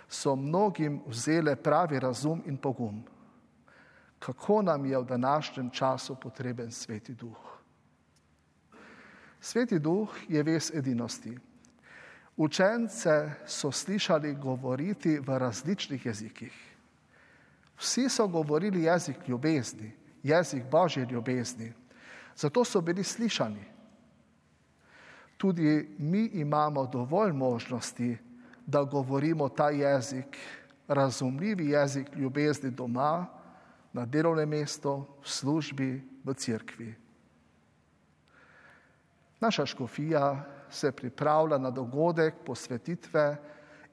so 0.08 0.36
mnogim 0.36 1.02
vzele 1.06 1.56
pravi 1.56 2.00
razum 2.00 2.42
in 2.46 2.56
pogum. 2.56 3.04
Kako 4.18 4.62
nam 4.62 4.86
je 4.86 4.98
v 4.98 5.04
današnjem 5.04 5.70
času 5.70 6.16
potreben 6.16 6.72
sveti 6.72 7.14
duh? 7.14 7.55
Sveti 9.46 9.78
duh 9.78 10.10
je 10.28 10.42
ves 10.42 10.72
edinosti. 10.74 11.38
Učence 12.36 13.30
so 13.46 13.70
slišali 13.72 14.34
govoriti 14.34 15.18
v 15.18 15.38
različnih 15.38 16.06
jezikih. 16.06 16.54
Vsi 17.78 18.08
so 18.08 18.26
govorili 18.28 18.82
jezik 18.82 19.28
ljubezni, 19.28 19.92
jezik 20.22 20.64
božje 20.70 21.06
ljubezni. 21.10 21.72
Zato 22.36 22.64
so 22.64 22.80
bili 22.80 23.04
slišani, 23.04 23.76
Tudi 25.36 25.94
mi 25.98 26.24
imamo 26.24 26.86
dovolj 26.86 27.32
možnosti, 27.32 28.16
da 28.66 28.82
govorimo 28.82 29.48
ta 29.48 29.70
jezik, 29.70 30.36
razumljivi 30.88 31.66
jezik 31.66 32.06
ljubezni 32.16 32.70
doma, 32.70 33.26
na 33.92 34.06
delovnem 34.06 34.48
mestu, 34.48 35.04
v 35.22 35.28
službi, 35.28 36.02
v 36.24 36.34
cerkvi. 36.34 36.94
Naša 39.40 39.66
škofija 39.66 40.44
se 40.70 40.92
pripravlja 40.92 41.58
na 41.58 41.70
dogodek 41.70 42.34
posvetitve 42.46 43.36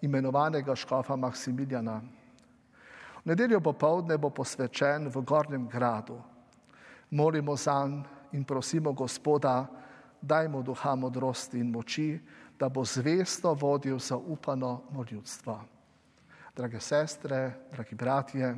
imenovanega 0.02 0.76
škofa 0.76 1.16
Maksimiljana. 1.16 2.02
V 3.24 3.26
nedeljo 3.26 3.60
popovdne 3.60 4.18
bo 4.18 4.30
posvečen 4.30 5.08
v 5.08 5.22
Gornjem 5.22 5.68
gradu. 5.68 6.20
Molimo 7.12 7.56
zanj 7.56 8.02
in 8.32 8.44
prosimo 8.44 8.94
Gospoda, 8.94 9.66
daj 10.22 10.48
mu 10.48 10.64
duha 10.64 10.96
modrosti 10.96 11.60
in 11.60 11.72
moči, 11.72 12.20
da 12.60 12.70
bo 12.70 12.84
zvesto 12.86 13.54
vodil 13.54 14.00
zaupano 14.00 14.82
moljudstvo. 14.92 15.60
Drage 16.56 16.80
sestre, 16.80 17.54
dragi 17.72 17.96
bratje, 17.96 18.56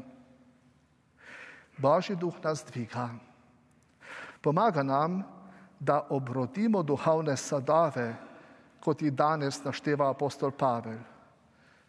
Božji 1.77 2.15
duh 2.15 2.35
nas 2.43 2.63
dviga. 2.65 3.09
Pomaga 4.41 4.83
nam, 4.83 5.23
da 5.79 6.07
obrodimo 6.09 6.83
duhovne 6.83 7.37
sadove, 7.37 8.15
kot 8.79 9.01
jih 9.01 9.13
danes 9.13 9.63
našteva 9.63 10.09
apostol 10.09 10.51
Pavel. 10.51 10.99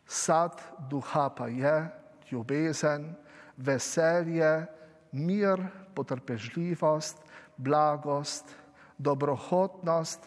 Sad 0.07 0.63
duha 0.91 1.29
pa 1.29 1.49
je 1.49 1.91
ljubezen, 2.31 3.15
veselje, 3.57 4.67
mir, 5.13 5.63
potrpežljivost, 5.95 7.19
blagost, 7.57 8.55
dobrohotnost, 8.99 10.21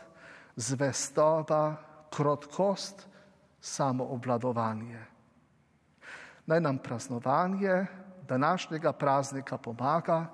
zvestoba, 0.56 1.76
krotkost, 2.12 3.08
samoobladovanje. 3.62 5.06
Naj 6.46 6.62
nam 6.62 6.78
praznovanje 6.78 7.86
današnjega 8.28 8.94
praznika 8.94 9.58
pomaga, 9.58 10.26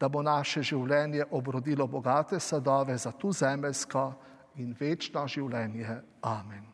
da 0.00 0.08
bo 0.08 0.22
naše 0.22 0.62
življenje 0.62 1.24
obrodilo 1.30 1.86
bogate 1.86 2.40
sadove 2.40 2.96
za 2.96 3.12
tu 3.12 3.32
zemeljsko 3.32 4.12
in 4.56 4.74
večno 4.80 5.26
življenje. 5.26 6.00
Amen. 6.22 6.66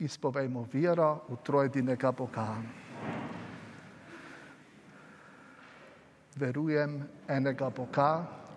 Izpovejmo 0.00 0.66
vero 0.72 1.10
v 1.28 1.36
trojdinega 1.44 2.12
Boga. 2.12 2.46
Verujem 6.40 7.02
enega 7.28 7.68
Boga, 7.70 8.12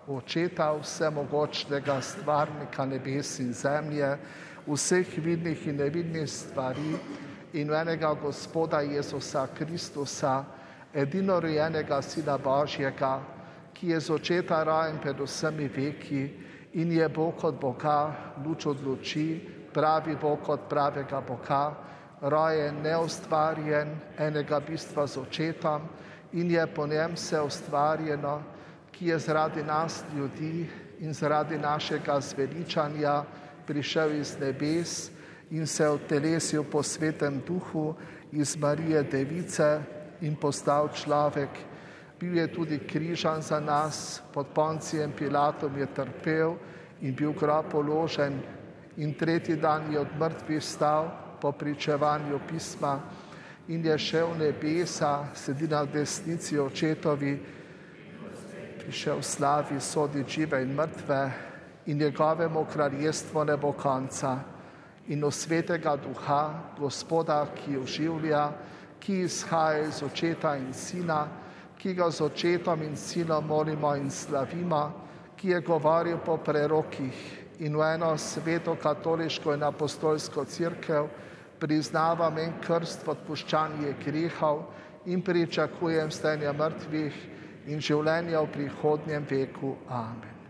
očeta 0.08 0.70
vsemogočnega 0.78 2.00
stvarnika 2.00 2.86
nebes 2.88 3.38
in 3.44 3.52
zemlje, 3.52 4.16
vseh 4.66 5.18
vidnih 5.20 5.66
in 5.68 5.76
nevidnih 5.76 6.30
stvari 6.30 6.96
in 7.54 7.70
enega 7.70 8.14
Gospoda 8.14 8.80
Jezusa 8.82 9.46
Kristusa, 9.54 10.44
edino 10.94 11.40
rojenega 11.40 12.02
Sina 12.02 12.38
Božjega, 12.38 13.20
ki 13.74 13.88
je 13.88 14.00
z 14.00 14.10
očeta 14.10 14.62
rajen 14.64 14.98
pred 14.98 15.20
vsemi 15.20 15.68
veki 15.68 16.30
in 16.74 16.92
je 16.92 17.08
Bog 17.08 17.44
od 17.44 17.54
Boga, 17.60 18.14
luč 18.44 18.66
od 18.66 18.82
luči, 18.82 19.38
pravi 19.72 20.16
Bog 20.16 20.48
od 20.48 20.66
pravega 20.68 21.20
Boga, 21.20 21.74
rojen, 22.20 22.82
neustvarjen, 22.82 23.94
enega 24.18 24.60
bistva 24.60 25.06
z 25.06 25.22
očetom 25.22 25.82
in 26.32 26.50
je 26.50 26.66
po 26.66 26.86
njem 26.86 27.14
vse 27.14 27.40
ustvarjeno, 27.40 28.42
ki 28.90 29.06
je 29.06 29.18
zaradi 29.18 29.62
nas 29.62 30.02
ljudi 30.16 30.66
in 30.98 31.14
zaradi 31.14 31.58
našega 31.58 32.20
zveličanja 32.20 33.22
prišel 33.66 34.18
iz 34.18 34.38
nebes 34.40 35.13
in 35.50 35.66
se 35.66 35.88
odtelesil 35.88 36.64
po 36.64 36.82
svetem 36.82 37.42
duhu 37.46 37.94
iz 38.32 38.56
Marije 38.56 39.02
Device 39.02 39.80
in 40.20 40.36
postal 40.36 40.88
človek. 40.88 41.50
Bil 42.20 42.36
je 42.36 42.46
tudi 42.52 42.78
križan 42.78 43.42
za 43.42 43.60
nas, 43.60 44.22
pod 44.32 44.46
poncijem 44.54 45.12
Pilatom 45.12 45.76
je 45.78 45.86
trpel 45.86 46.54
in 47.00 47.14
bil 47.14 47.32
grob 47.32 47.70
položen 47.70 48.40
in 48.96 49.14
tretji 49.14 49.56
dan 49.56 49.92
je 49.92 50.00
od 50.00 50.08
mrtvih 50.18 50.62
stal 50.62 51.10
po 51.40 51.52
pričevanju 51.52 52.40
pisma 52.48 53.00
in 53.68 53.84
je 53.84 53.98
šel 53.98 54.32
v 54.32 54.38
nebesa, 54.38 55.28
sedi 55.34 55.68
na 55.68 55.84
desnici 55.84 56.58
očetovi, 56.58 57.40
prišel 58.84 59.22
slavi 59.22 59.80
sodi 59.80 60.24
žive 60.28 60.62
in 60.62 60.74
mrtve 60.74 61.32
in 61.86 61.98
njegovemu 61.98 62.66
kraljestvu 62.72 63.44
ne 63.44 63.56
bo 63.56 63.72
konca. 63.72 64.53
In 65.08 65.24
o 65.24 65.30
svetega 65.30 65.96
duha, 65.96 66.74
gospoda, 66.78 67.44
ki 67.54 67.76
oživlja, 67.76 68.52
ki 69.00 69.20
izhaja 69.26 69.84
iz 69.88 70.02
očeta 70.02 70.56
in 70.56 70.72
sina, 70.72 71.26
ki 71.78 71.92
ga 71.94 72.10
z 72.10 72.24
očetom 72.24 72.82
in 72.82 72.96
sinom 72.96 73.44
molimo 73.46 73.94
in 73.94 74.10
slavimo, 74.10 74.92
ki 75.36 75.48
je 75.48 75.60
govoril 75.60 76.18
po 76.24 76.38
prerokih 76.40 77.12
in 77.60 77.76
v 77.76 77.82
eno 77.94 78.16
sveto 78.18 78.76
katoliško 78.80 79.52
in 79.54 79.62
apostolsko 79.62 80.44
crkev, 80.44 81.08
priznavam 81.60 82.38
en 82.38 82.56
krst 82.64 83.08
odpuščanje 83.08 83.94
grehov 84.04 84.64
in 85.06 85.22
pričakujem 85.22 86.10
stenja 86.10 86.52
mrtvih 86.52 87.20
in 87.68 87.80
življenja 87.80 88.40
v 88.40 88.52
prihodnjem 88.52 89.26
veku. 89.28 89.76
Amen. 89.88 90.40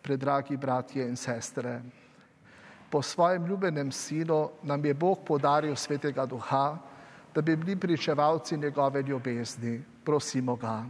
Predragi 0.00 0.56
bratje 0.56 1.04
in 1.04 1.16
sestre, 1.16 1.80
po 2.90 3.02
svojem 3.02 3.46
ljubenem 3.46 3.92
sinu 3.92 4.50
nam 4.62 4.84
je 4.84 4.94
Bog 4.94 5.18
podaril 5.26 5.76
svetega 5.76 6.26
duha, 6.26 6.78
da 7.34 7.42
bi 7.42 7.56
bili 7.56 7.76
pričevalci 7.76 8.56
njegove 8.56 9.02
ljubezni. 9.02 9.82
Prosimo 10.04 10.56
ga. 10.56 10.84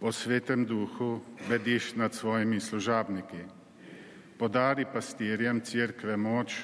Po 0.00 0.12
svetem 0.12 0.64
duhu 0.64 1.20
vediš 1.48 1.94
nad 1.94 2.14
svojimi 2.14 2.60
služabniki. 2.60 3.44
Podari 4.38 4.86
pastirjem 4.92 5.60
crkve 5.60 6.16
moč, 6.16 6.56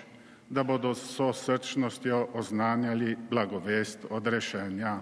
da 0.48 0.62
bodo 0.62 0.94
s 0.94 1.16
so 1.16 1.32
srčnostjo 1.32 2.28
oznanjali 2.32 3.16
blagovest 3.30 3.98
odrešenja. 4.10 5.00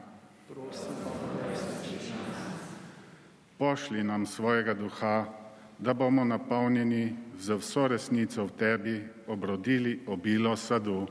Pošli 3.59 4.03
nam 4.05 4.27
svojega 4.27 4.75
duha, 4.75 5.44
da 5.79 5.95
bomo 5.95 6.25
napolnjeni 6.25 7.17
z 7.39 7.55
vso 7.55 7.89
resnico 7.89 8.45
v 8.45 8.51
tebi 8.59 9.03
obrodili 9.27 10.01
obilo 10.07 10.57
sadu. 10.57 11.07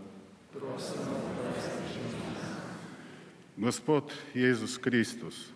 Gospod 3.58 4.14
Jezus 4.34 4.78
Kristus, 4.78 5.52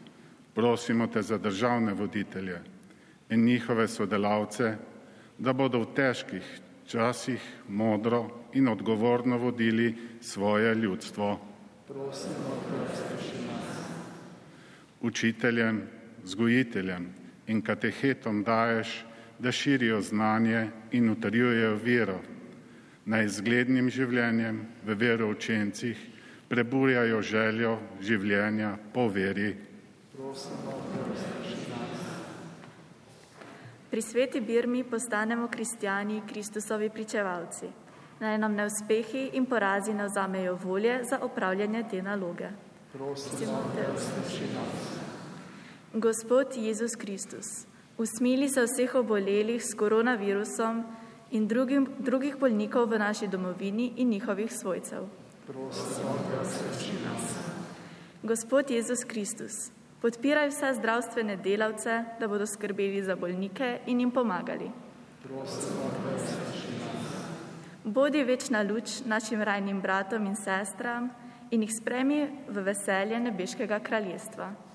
prosimo 0.55 1.07
te 1.07 1.21
za 1.21 1.37
državne 1.37 1.93
voditelje 1.93 2.61
in 3.29 3.45
njihove 3.45 3.87
sodelavce, 3.87 4.75
da 5.37 5.53
bodo 5.53 5.79
v 5.79 5.93
težkih 5.95 6.61
časih 6.87 7.41
modro 7.67 8.29
in 8.53 8.67
odgovorno 8.67 9.37
vodili 9.37 9.95
svoje 10.21 10.75
ljudstvo. 10.75 11.39
Učiteljem, 15.01 15.81
vzgojiteljem 16.23 17.26
in 17.47 17.61
katehetom 17.61 18.43
daješ, 18.43 19.05
da 19.39 19.51
širijo 19.51 20.01
znanje 20.01 20.69
in 20.91 21.09
utrjujejo 21.09 21.75
vero, 21.83 22.19
naj 23.05 23.27
zglednim 23.27 23.89
življenjem 23.89 24.63
v 24.85 24.95
veroučencih 24.97 25.97
preburjajo 26.49 27.21
željo 27.21 27.77
življenja 28.01 28.77
po 28.93 29.07
veri. 29.07 29.55
Pri 33.89 34.01
sveti 34.01 34.41
Birmi 34.41 34.83
postanemo 34.83 35.47
kristijani, 35.47 36.21
Kristusovi 36.27 36.89
pričevalci. 36.89 37.69
Naj 38.19 38.37
nam 38.37 38.55
neuspehi 38.57 39.29
in 39.33 39.45
porazi 39.45 39.93
ne 39.93 40.07
vzamejo 40.09 40.55
volje 40.63 40.99
za 41.09 41.19
opravljanje 41.21 41.83
te 41.91 42.01
naloge. 42.01 42.49
Prosimo 42.93 43.61
te, 43.75 43.85
usluši 43.95 44.53
nas. 44.53 45.06
Gospod 45.97 46.47
Jezus 46.55 46.95
Kristus, 46.95 47.65
usmili 47.97 48.49
se 48.49 48.61
vseh 48.61 48.95
obolelih 48.95 49.63
s 49.63 49.73
koronavirusom 49.73 50.83
in 51.31 51.47
drugim, 51.47 51.87
drugih 51.99 52.37
bolnikov 52.37 52.85
v 52.89 52.99
naši 52.99 53.27
domovini 53.27 53.93
in 53.97 54.09
njihovih 54.09 54.53
svojcev. 54.53 55.07
Nas. 57.05 57.33
Gospod 58.23 58.69
Jezus 58.69 59.03
Kristus, 59.07 59.71
podpiraj 60.01 60.49
vse 60.49 60.73
zdravstvene 60.77 61.35
delavce, 61.35 62.03
da 62.19 62.27
bodo 62.27 62.45
skrbeli 62.45 63.01
za 63.03 63.15
bolnike 63.15 63.79
in 63.87 63.99
jim 63.99 64.11
pomagali. 64.11 64.69
Bodi 67.83 68.23
večna 68.23 68.61
luč 68.61 69.01
našim 69.05 69.41
rajnim 69.41 69.81
bratom 69.81 70.25
in 70.25 70.35
sestram 70.35 71.09
in 71.51 71.61
jih 71.61 71.73
spremi 71.81 72.27
v 72.47 72.61
veselje 72.61 73.19
nebeškega 73.19 73.79
kraljestva. 73.79 74.66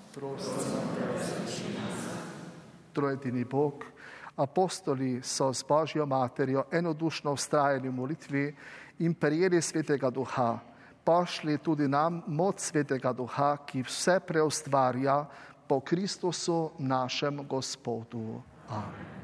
Trojedini 2.92 3.44
Bog, 3.44 3.84
apostoli 4.36 5.20
so 5.22 5.52
z 5.52 5.62
Božjo 5.68 6.06
materjo 6.06 6.64
enodušno 6.72 7.32
ustrajali 7.32 7.88
v 7.88 7.92
molitvi 7.92 8.56
in 8.98 9.14
prijeli 9.14 9.62
svetega 9.62 10.10
duha. 10.10 10.58
Pošli 11.04 11.58
tudi 11.58 11.88
nam 11.88 12.22
moč 12.26 12.60
svetega 12.60 13.12
duha, 13.12 13.56
ki 13.66 13.82
vse 13.82 14.20
preustvarja 14.20 15.24
po 15.66 15.80
Kristusu 15.80 16.70
našem 16.78 17.46
Gospodu. 17.48 18.42
Amen. 18.68 19.22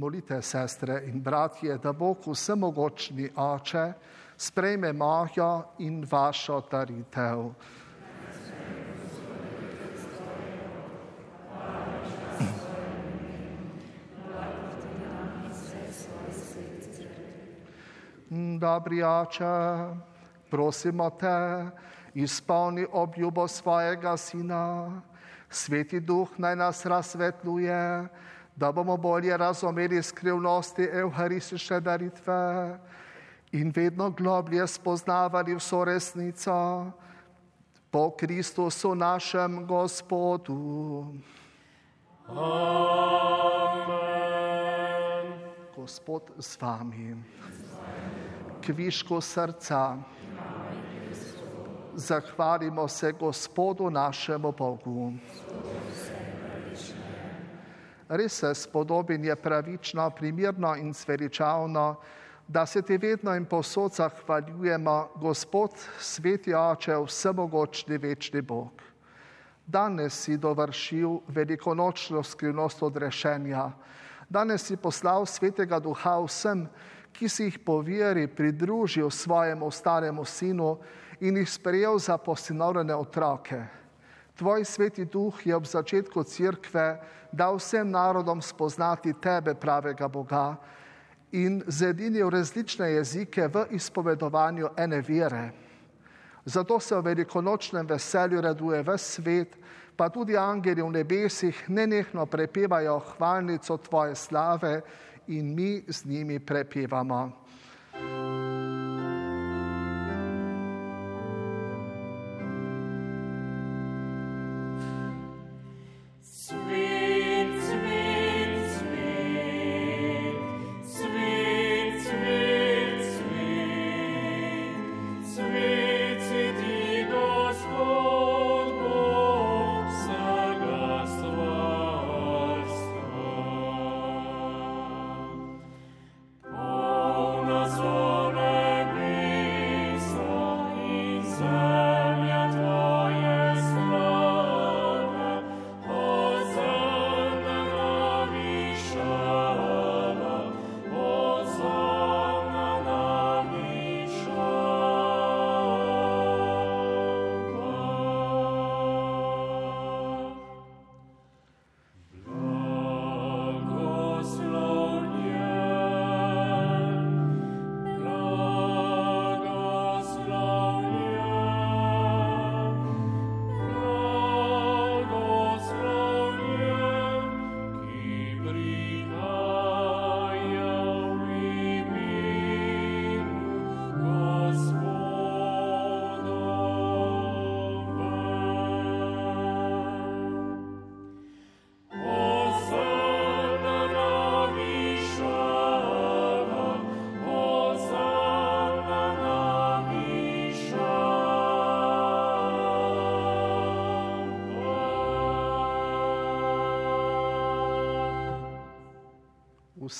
Molite, 0.00 0.40
sestre 0.42 1.02
in 1.04 1.20
bratje, 1.20 1.74
da 1.78 1.92
Bog 1.92 2.24
vsemogočni 2.24 3.26
oče 3.36 3.82
sprejme 4.36 4.92
mojo 4.96 5.74
in 5.78 6.06
vašo 6.10 6.62
daritev. 6.70 7.50
Dobri 18.58 19.02
oče, 19.02 19.52
prosimo 20.50 21.10
te, 21.10 21.36
izpolni 22.14 22.86
obljubo 22.92 23.48
svojega 23.48 24.16
sina, 24.16 25.02
sveti 25.50 26.00
duh 26.00 26.28
naj 26.38 26.56
nas 26.56 26.86
razsvetljuje, 26.86 28.08
da 28.60 28.72
bomo 28.72 28.96
bolje 28.96 29.36
razumeli 29.36 30.02
skrivnosti 30.02 30.82
evharistične 30.82 31.80
daritve 31.80 32.78
in 33.52 33.72
vedno 33.76 34.10
globlje 34.10 34.66
spoznavali 34.66 35.54
vso 35.54 35.84
resnico 35.84 36.86
po 37.90 38.10
Kristusu 38.10 38.94
našem 38.94 39.66
Gospodu. 39.66 41.06
Amen. 42.28 42.40
Gospod 45.76 46.22
z 46.38 46.58
vami, 46.60 47.16
kviško 48.66 49.20
srca, 49.20 49.96
zahvalimo 51.94 52.88
se 52.88 53.12
Gospodu 53.12 53.90
našemu 53.90 54.52
Bogu. 54.52 55.12
Res 58.10 58.40
se 58.42 58.54
spodobin 58.54 59.24
je 59.24 59.36
pravično, 59.36 60.10
primirno 60.10 60.74
in 60.76 60.94
sveličavno, 60.94 61.94
da 62.48 62.66
se 62.66 62.82
ti 62.82 62.96
vedno 62.98 63.34
in 63.36 63.44
posod 63.44 63.92
zahvaljujemo, 63.94 65.08
Gospod, 65.14 65.70
sveti 65.98 66.54
oče, 66.54 66.96
vsemogočni 67.06 67.98
večni 67.98 68.42
Bog. 68.42 68.82
Danes 69.66 70.24
si 70.24 70.36
dovršil 70.36 71.20
velikonočno 71.28 72.22
skrivnost 72.22 72.82
odrešenja. 72.82 73.70
Danes 74.28 74.66
si 74.66 74.76
poslal 74.76 75.26
svetega 75.26 75.78
duha 75.78 76.18
vsem, 76.24 76.66
ki 77.12 77.28
si 77.28 77.44
jih 77.44 77.58
po 77.58 77.78
veri 77.78 78.26
pridružil 78.26 79.10
svojemu 79.10 79.70
staremu 79.70 80.24
sinu 80.24 80.78
in 81.20 81.36
jih 81.36 81.50
sprejel 81.50 81.98
za 81.98 82.18
posinovljene 82.18 82.94
otroke. 82.94 83.62
Tvoj 84.40 84.64
sveti 84.64 85.04
duh 85.04 85.46
je 85.46 85.56
ob 85.56 85.66
začetku 85.68 86.24
cerkve 86.24 86.96
dal 87.28 87.58
vsem 87.60 87.90
narodom 87.90 88.40
spoznati 88.40 89.12
tebe, 89.20 89.52
pravega 89.54 90.08
Boga, 90.08 90.56
in 91.32 91.60
zedinil 91.68 92.30
različne 92.32 92.88
jezike 92.88 93.50
v 93.52 93.66
izpovedovanju 93.76 94.72
ene 94.76 95.02
vere. 95.04 95.50
Zato 96.44 96.80
se 96.80 96.96
v 96.96 97.04
velikonočnem 97.12 97.86
veselju 97.86 98.40
raduje 98.40 98.82
ves 98.82 99.20
svet, 99.20 99.58
pa 99.96 100.08
tudi 100.08 100.36
angeli 100.36 100.82
v 100.82 100.88
nebesih 100.88 101.68
nenehno 101.68 102.24
prepevajo 102.26 102.96
hvalnico 102.98 103.76
Tvoje 103.76 104.14
slave 104.14 104.80
in 105.28 105.54
mi 105.54 105.84
z 105.88 106.04
njimi 106.04 106.40
prepevamo. 106.40 107.32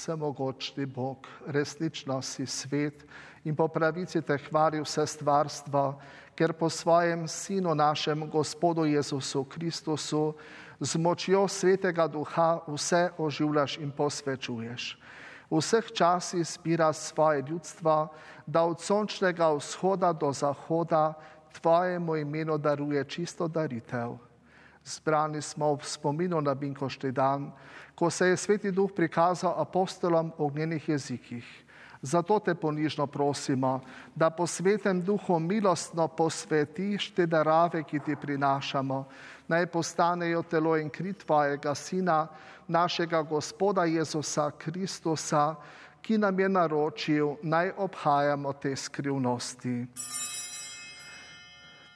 Vsemogočni 0.00 0.86
Bog, 0.86 1.26
resnično 1.46 2.22
si 2.22 2.46
svet 2.46 3.04
in 3.44 3.56
po 3.56 3.68
pravici 3.68 4.22
te 4.22 4.38
hvali 4.48 4.80
vse 4.80 5.04
stvarstvo, 5.06 6.00
ker 6.34 6.52
po 6.56 6.70
svojem 6.72 7.28
Sinu 7.28 7.74
našem 7.74 8.24
Gospodu 8.30 8.84
Jezusu 8.84 9.44
Kristusu 9.44 10.34
z 10.80 10.96
močjo 10.96 11.44
svetega 11.48 12.08
duha 12.08 12.62
vse 12.66 13.10
oživljaš 13.18 13.76
in 13.78 13.92
posvečuješ. 13.92 14.96
V 15.50 15.58
vseh 15.60 15.92
časih 15.92 16.46
zbira 16.46 16.92
svoje 16.92 17.44
ljudstvo, 17.48 18.08
da 18.46 18.62
od 18.64 18.80
sončnega 18.80 19.52
vzhoda 19.52 20.12
do 20.12 20.32
zahoda 20.32 21.12
tvojemu 21.60 22.16
imenu 22.16 22.58
daruje 22.58 23.04
čisto 23.04 23.48
daritev. 23.48 24.16
Zbrani 24.84 25.42
smo 25.42 25.74
v 25.76 25.84
spominu 25.84 26.40
na 26.40 26.54
Binkošti 26.54 27.12
dan, 27.12 27.52
ko 28.00 28.10
se 28.10 28.26
je 28.26 28.36
Sveti 28.36 28.70
Duh 28.72 28.88
prikazal 28.96 29.60
apostolom 29.60 30.32
v 30.38 30.44
ognjenih 30.44 30.88
jezikih. 30.88 31.44
Zato 32.02 32.38
te 32.38 32.54
ponižno 32.54 33.06
prosimo, 33.06 33.80
da 34.14 34.30
po 34.30 34.46
svetem 34.46 35.02
duhu 35.04 35.36
milostno 35.38 36.08
posvetiš 36.08 37.10
te 37.12 37.26
darave, 37.26 37.82
ki 37.84 38.00
ti 38.00 38.16
prinašamo, 38.16 39.04
naj 39.48 39.66
postanejo 39.66 40.40
telo 40.42 40.78
in 40.80 40.88
kri 40.88 41.12
tvojega 41.12 41.74
Sina, 41.74 42.26
našega 42.68 43.20
Gospoda 43.22 43.84
Jezusa 43.84 44.50
Kristusa, 44.50 45.54
ki 46.00 46.18
nam 46.18 46.40
je 46.40 46.48
naročil, 46.48 47.36
naj 47.42 47.72
obhajamo 47.76 48.52
te 48.52 48.76
skrivnosti 48.76 49.84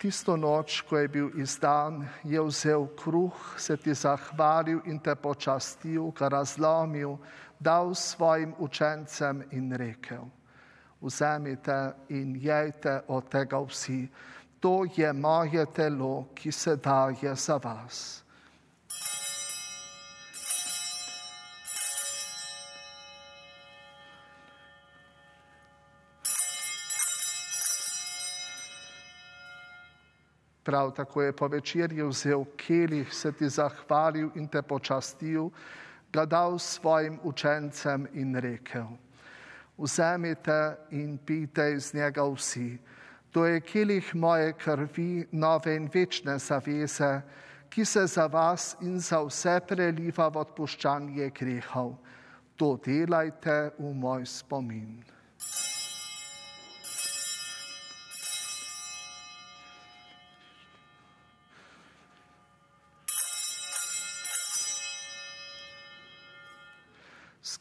tisto 0.04 0.36
noč, 0.36 0.82
ko 0.84 0.98
je 1.00 1.08
bil 1.08 1.30
izdan, 1.40 2.02
je 2.28 2.40
vzel 2.44 2.84
kruh, 2.92 3.54
se 3.56 3.76
ti 3.76 3.94
zahvalil 3.96 4.82
in 4.84 4.98
te 5.00 5.14
počastil, 5.16 6.10
ga 6.12 6.28
razlomil, 6.28 7.16
dal 7.56 7.94
svojim 7.96 8.52
učencem 8.58 9.40
in 9.56 9.72
rekel: 9.72 10.28
Vzemite 11.00 11.94
in 12.08 12.36
jejte 12.36 13.00
od 13.08 13.30
tega 13.32 13.62
vsi, 13.64 14.08
to 14.60 14.84
je 14.96 15.12
moje 15.12 15.64
telo, 15.72 16.28
ki 16.34 16.52
se 16.52 16.76
daje 16.76 17.34
za 17.34 17.56
vas. 17.56 18.23
Prav 30.64 30.90
tako 30.96 31.22
je 31.22 31.32
po 31.32 31.48
večerji 31.48 32.02
vzel 32.02 32.44
kelih, 32.56 33.14
se 33.14 33.32
ti 33.32 33.48
zahvalil 33.48 34.30
in 34.34 34.48
te 34.48 34.62
počastil, 34.62 35.50
ga 36.12 36.24
dal 36.24 36.58
svojim 36.58 37.18
učencem 37.22 38.06
in 38.12 38.36
rekel: 38.36 38.86
Vzemite 39.78 40.76
in 40.90 41.18
pite 41.18 41.72
iz 41.72 41.94
njega 41.94 42.22
vsi. 42.22 42.78
To 43.30 43.44
je 43.46 43.60
kelih 43.60 44.14
moje 44.14 44.52
krvi, 44.52 45.26
nove 45.32 45.76
in 45.76 45.90
večne 45.94 46.38
zaveze, 46.38 47.20
ki 47.68 47.84
se 47.84 48.06
za 48.06 48.26
vas 48.26 48.76
in 48.80 49.00
za 49.00 49.18
vse 49.26 49.60
preliva 49.68 50.28
v 50.28 50.38
odpuščanje 50.38 51.30
grehov. 51.34 51.96
To 52.56 52.76
delajte 52.84 53.74
v 53.78 53.90
moj 53.94 54.26
spomin. 54.26 55.02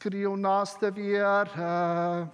Skrivnosti 0.03 0.91
vere. 0.91 2.27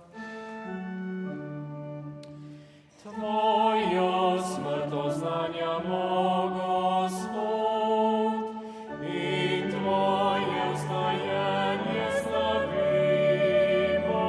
Tvojo 3.04 4.40
smrt 4.42 4.94
oznanjamo, 4.94 6.04
Gospod, 6.58 8.34
in 9.06 9.70
Tvoje 9.72 10.62
vstajenje 10.74 12.08
slavimo, 12.24 14.26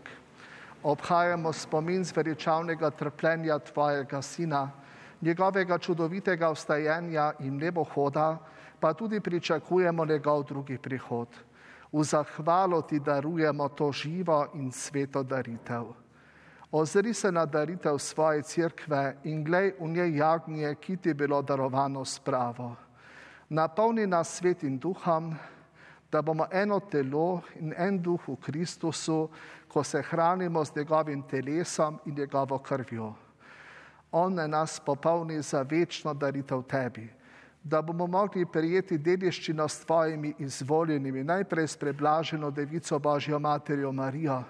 obhajamo 0.87 1.53
spomin 1.53 2.05
zveličavnega 2.05 2.91
trpljenja 2.91 3.59
Tvojega 3.59 4.22
Sina, 4.22 4.70
njegovega 5.20 5.78
čudovitega 5.78 6.51
vstajenja 6.51 7.32
in 7.39 7.57
nebohoda, 7.59 8.39
pa 8.80 8.93
tudi 8.95 9.20
pričakujemo 9.20 10.05
njegov 10.05 10.43
drugi 10.43 10.78
prihod. 10.78 11.28
V 11.93 12.05
zahvalo 12.05 12.82
Ti 12.82 13.01
darujemo 13.01 13.68
to 13.68 13.93
živo 13.93 14.47
in 14.55 14.72
sveto 14.72 15.22
daritev. 15.22 15.84
Ozri 16.72 17.14
se 17.14 17.32
na 17.32 17.47
daritev 17.47 17.99
svoje 17.99 18.43
cerkve 18.43 19.16
in 19.24 19.45
glej 19.45 19.72
v 19.80 19.89
njej 19.89 20.16
jagnje, 20.16 20.74
ki 20.74 20.97
ti 20.97 21.09
je 21.09 21.14
bilo 21.14 21.43
darovano 21.43 22.05
spravo. 22.05 22.76
Napolni 23.49 24.07
nas 24.07 24.37
svetim 24.37 24.78
duhom, 24.78 25.34
da 26.16 26.22
bomo 26.22 26.46
eno 26.52 26.80
telo 26.80 27.42
in 27.60 27.74
en 27.76 27.98
duh 28.02 28.20
v 28.28 28.36
Kristusu, 28.40 29.28
ko 29.68 29.84
se 29.84 30.00
hranimo 30.02 30.64
z 30.64 30.76
njegovim 30.76 31.22
telesom 31.22 31.98
in 32.06 32.14
njegovo 32.14 32.58
krvjo. 32.58 33.12
On 34.12 34.38
je 34.38 34.48
nas 34.48 34.80
popolni 34.80 35.42
za 35.42 35.62
večno 35.62 36.14
daritev 36.14 36.62
tebi. 36.62 37.10
da 37.66 37.82
bomo 37.82 38.06
mogli 38.06 38.46
prijeti 38.46 38.98
dediščino 38.98 39.68
s 39.68 39.84
tvojimi 39.84 40.34
izvoljenimi, 40.38 41.24
najprej 41.24 41.66
s 41.68 41.76
preblaženo 41.76 42.50
devico 42.50 42.98
Božjo 42.98 43.38
materjo 43.38 43.92
Marijo, 43.92 44.42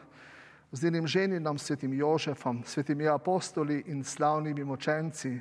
z 0.73 0.83
njenim 0.83 1.07
ženinom 1.07 1.59
svetim 1.59 1.93
Jožefom, 1.93 2.63
svetimi 2.65 3.09
apostoli 3.09 3.83
in 3.87 4.05
slavnimi 4.05 4.65
močenci, 4.65 5.41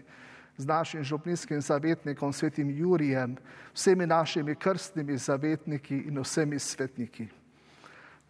z 0.58 0.66
našim 0.66 1.04
župninskim 1.04 1.62
zavetnikom 1.62 2.34
svetim 2.34 2.70
Jurijem, 2.70 3.38
vsemi 3.74 4.08
našimi 4.08 4.56
krstnimi 4.56 5.18
zavetniki 5.18 5.98
in 6.08 6.20
vsemi 6.20 6.60
svetniki. 6.60 7.28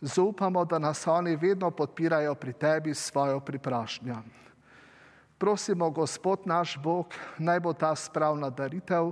Zaupamo, 0.01 0.65
da 0.65 0.79
nas 0.79 1.07
oni 1.07 1.35
vedno 1.35 1.71
podpirajo 1.71 2.35
pri 2.35 2.53
tebi 2.53 2.93
s 2.93 3.05
svojo 3.05 3.39
priprašnjo. 3.39 4.15
Prosimo, 5.37 5.89
Gospod 5.89 6.39
naš 6.45 6.77
Bog, 6.83 7.13
naj 7.37 7.59
bo 7.59 7.73
ta 7.73 7.95
spravna 7.95 8.49
daritev 8.49 9.11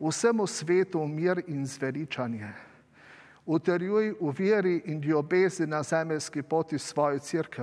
vsemu 0.00 0.46
svetu 0.46 1.06
mir 1.06 1.42
in 1.46 1.66
zveličanje. 1.66 2.52
Utrjuj 3.46 4.14
v 4.20 4.34
veri 4.38 4.82
in 4.84 5.00
ljubezni 5.00 5.66
na 5.66 5.82
zemeljski 5.82 6.42
poti 6.42 6.78
svojo 6.78 7.18
crkv, 7.18 7.62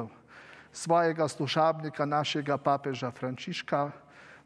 svojega 0.71 1.27
služabnika, 1.27 2.05
našega 2.05 2.57
papeža 2.57 3.11
Frančiška, 3.11 3.91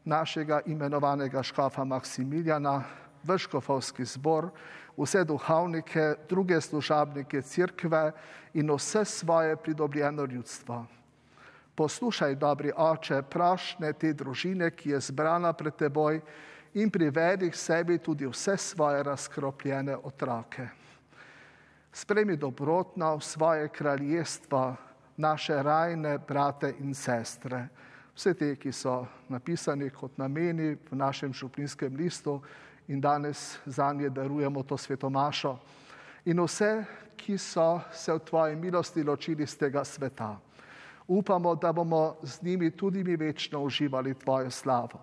našega 0.04 0.60
imenovanega 0.66 1.42
škofa 1.42 1.84
Maksimiljana, 1.84 2.82
vrškofovski 3.22 4.04
zbor, 4.04 4.50
vse 4.96 5.24
duhovnike, 5.24 6.14
druge 6.28 6.60
služabnike 6.60 7.42
crkve 7.42 8.12
in 8.54 8.70
vse 8.70 9.04
svoje 9.04 9.56
pridobljeno 9.56 10.24
ljudstvo. 10.24 10.86
Poslušaj, 11.74 12.34
dobri 12.34 12.72
oče, 12.76 13.22
prošnje 13.22 13.92
te 13.92 14.12
družine, 14.12 14.70
ki 14.70 14.90
je 14.90 15.00
zbrana 15.00 15.52
pred 15.52 15.74
teboj 15.76 16.20
in 16.74 16.90
privedi 16.90 17.50
k 17.50 17.56
sebi 17.56 17.98
tudi 17.98 18.26
vse 18.26 18.56
svoje 18.56 19.02
razkropljene 19.02 19.96
otroke. 19.96 20.68
Spremi 21.92 22.36
dobrotno 22.36 23.16
v 23.16 23.20
svoje 23.22 23.68
kraljestvo 23.68 24.76
naše 25.16 25.62
rajne 25.62 26.18
brate 26.18 26.74
in 26.78 26.94
sestre, 26.94 27.68
vse 28.16 28.34
te, 28.34 28.56
ki 28.56 28.72
so 28.72 29.06
napisani 29.28 29.90
kot 29.90 30.18
nameni 30.18 30.76
v 30.90 30.96
našem 30.96 31.32
župlinskem 31.32 31.96
listu 31.96 32.40
in 32.88 33.00
danes 33.00 33.58
za 33.66 33.92
nje 33.92 34.10
darujemo 34.10 34.62
to 34.62 34.76
svetomašo, 34.76 35.58
in 36.24 36.40
vse, 36.40 36.84
ki 37.16 37.38
so 37.38 37.80
se 37.92 38.12
v 38.12 38.18
tvoji 38.18 38.56
milosti 38.56 39.02
ločili 39.02 39.46
z 39.46 39.56
tega 39.56 39.84
sveta. 39.84 40.36
Upamo, 41.08 41.54
da 41.54 41.72
bomo 41.72 42.16
z 42.22 42.42
njimi 42.42 42.70
tudi 42.70 43.04
mi 43.04 43.16
večno 43.16 43.60
uživali 43.62 44.14
tvojo 44.14 44.50
slavo. 44.50 45.00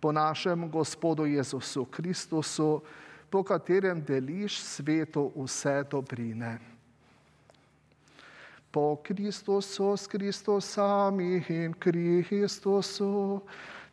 Po 0.00 0.12
našem 0.12 0.70
Gospodu 0.70 1.26
Jezusu 1.26 1.84
Kristusu, 1.84 2.82
po 3.30 3.42
katerem 3.42 4.04
deliš 4.04 4.60
svetu 4.60 5.32
vse 5.36 5.84
dobrine. 5.90 6.58
Po 8.70 8.96
Kristusu, 9.02 9.96
s 9.96 10.06
Kristusom 10.06 11.20
in 11.20 11.74
Kristusu, 11.74 13.40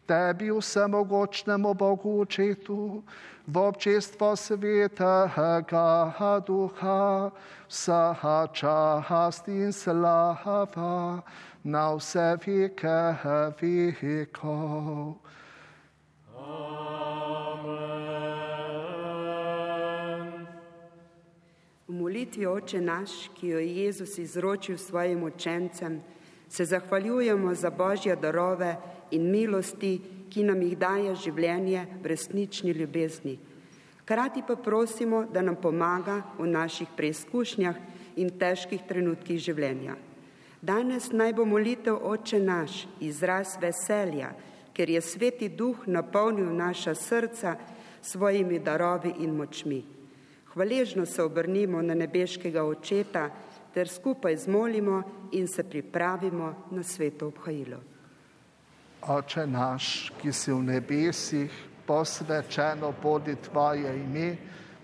tebi 0.06 0.52
vsemogočnemu 0.52 1.74
Bogu 1.74 2.22
očetu, 2.22 3.04
v 3.48 3.58
občestvo 3.58 4.36
svetega 4.36 6.14
duha, 6.46 7.32
vsa 7.70 8.48
čast 8.54 9.48
in 9.48 9.72
slava 9.72 11.24
na 11.64 11.96
vse 11.96 12.38
veke 12.42 13.16
vekov. 13.62 15.16
Molitvi 22.16 22.46
Oče 22.48 22.80
naš, 22.82 23.12
ki 23.36 23.48
jo 23.48 23.60
je 23.60 23.76
Jezus 23.84 24.18
izročil 24.18 24.78
svojim 24.78 25.24
učencem, 25.24 26.02
se 26.50 26.66
zahvaljujemo 26.66 27.54
za 27.54 27.70
božje 27.70 28.16
darove 28.16 28.78
in 29.12 29.32
milosti, 29.32 30.00
ki 30.30 30.44
nam 30.44 30.62
jih 30.62 30.78
daje 30.78 31.16
življenje 31.16 31.82
v 32.04 32.08
resnični 32.08 32.72
ljubezni. 32.72 33.36
Krati 34.06 34.44
pa 34.48 34.56
prosimo, 34.56 35.26
da 35.26 35.42
nam 35.42 35.56
pomaga 35.56 36.22
v 36.40 36.48
naših 36.48 36.88
preizkušnjah 36.96 37.76
in 38.16 38.32
težkih 38.40 38.88
trenutkih 38.88 39.40
življenja. 39.40 39.98
Danes 40.62 41.12
naj 41.12 41.34
bo 41.34 41.44
molitev 41.46 42.00
Oče 42.00 42.40
naš 42.40 42.86
izraz 43.00 43.58
veselja, 43.60 44.32
ker 44.72 44.90
je 44.90 45.02
sveti 45.02 45.50
duh 45.50 45.84
napolnil 45.88 46.56
naša 46.56 46.96
srca 46.96 47.58
svojimi 48.02 48.60
darovi 48.60 49.12
in 49.20 49.36
močmi. 49.36 49.95
Hvaležno 50.56 51.06
se 51.06 51.24
obrnimo 51.24 51.82
na 51.82 51.94
nebeškega 51.94 52.64
očeta 52.64 53.30
ter 53.74 53.88
skupaj 53.88 54.38
zmolimo 54.38 55.04
in 55.32 55.48
se 55.48 55.64
pripravimo 55.64 56.54
na 56.72 56.84
sveto 56.84 57.28
obhajilo. 57.28 57.78
Oče 59.02 59.44
naš, 59.48 60.14
ki 60.22 60.32
si 60.32 60.54
v 60.54 60.62
nebesih, 60.64 61.52
posvečeno 61.86 62.94
bodi 63.04 63.36
tvoje 63.36 63.92
ime, 64.00 64.38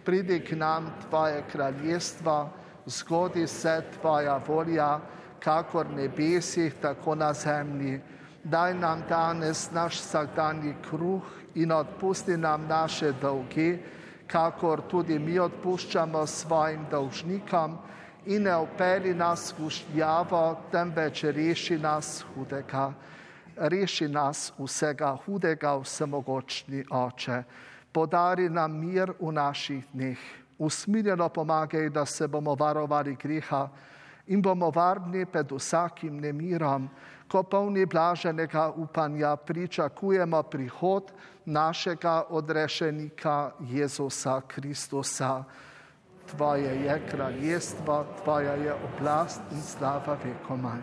pridi 0.03 0.41
k 0.43 0.59
nam 0.59 0.91
tvoje 1.07 1.43
kraljestvo, 1.51 2.49
zgodi 2.85 3.47
se 3.47 3.81
tvoja 3.95 4.41
volja, 4.47 4.99
kakor 5.39 5.89
nebesih, 5.89 6.73
tako 6.81 7.15
na 7.15 7.33
zemlji. 7.33 8.01
Daj 8.43 8.73
nam 8.73 9.03
danes 9.09 9.71
naš 9.71 10.01
vsakdanji 10.03 10.75
kruh 10.89 11.23
in 11.55 11.71
odpusti 11.71 12.37
nam 12.37 12.67
naše 12.67 13.13
dolge, 13.21 13.77
kakor 14.31 14.81
tudi 14.87 15.19
mi 15.19 15.39
odpuščamo 15.39 16.25
svojim 16.27 16.85
dolžnikom 16.91 17.77
in 18.25 18.43
ne 18.43 18.55
upeli 18.57 19.13
nas 19.13 19.53
v 19.57 19.69
šljavo, 19.69 20.43
temveč 20.71 21.23
reši 21.23 21.77
nas 21.77 22.21
hudega. 22.33 22.91
Reši 23.57 24.07
nas 24.07 24.51
vsega 24.57 25.15
hudega, 25.25 25.75
vsemogočni 25.81 26.85
oče. 26.89 27.43
Podari 27.91 28.49
nam 28.49 28.77
mir 28.79 29.11
v 29.19 29.31
naših 29.31 29.83
dneh. 29.93 30.19
Usmiljeno 30.57 31.29
pomagaj, 31.29 31.89
da 31.89 32.05
se 32.05 32.27
bomo 32.27 32.55
varovali 32.55 33.15
greha 33.15 33.67
in 34.27 34.41
bomo 34.41 34.69
varni 34.71 35.25
pred 35.25 35.51
vsakim 35.51 36.21
nemirom, 36.21 36.87
ko 37.27 37.43
polni 37.43 37.85
blaženega 37.85 38.69
upanja 38.77 39.35
pričakujemo 39.35 40.43
prihod 40.43 41.11
našega 41.45 42.23
odrešenika 42.29 43.51
Jezusa 43.59 44.41
Kristusa. 44.47 45.43
Tvoje 46.31 46.85
je 46.85 47.01
kraljestvo, 47.09 48.05
tvoja 48.23 48.53
je 48.53 48.73
oblast 48.73 49.41
in 49.51 49.61
slava 49.61 50.17
vekomaj. 50.23 50.79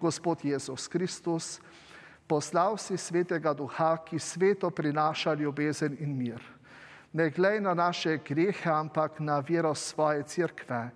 Gospod 0.00 0.44
Jezus 0.44 0.88
Kristus, 0.88 1.60
poslal 2.26 2.76
si 2.76 2.96
svetega 2.96 3.54
duha, 3.54 3.96
ki 4.04 4.18
sveto 4.18 4.70
prinaša 4.70 5.34
ljubezen 5.34 5.96
in 6.00 6.16
mir. 6.16 6.42
Ne 7.12 7.30
glej 7.30 7.60
na 7.60 7.74
naše 7.74 8.18
grehe, 8.18 8.70
ampak 8.70 9.20
na 9.20 9.40
vero 9.40 9.74
svoje 9.74 10.22
crkve. 10.22 10.90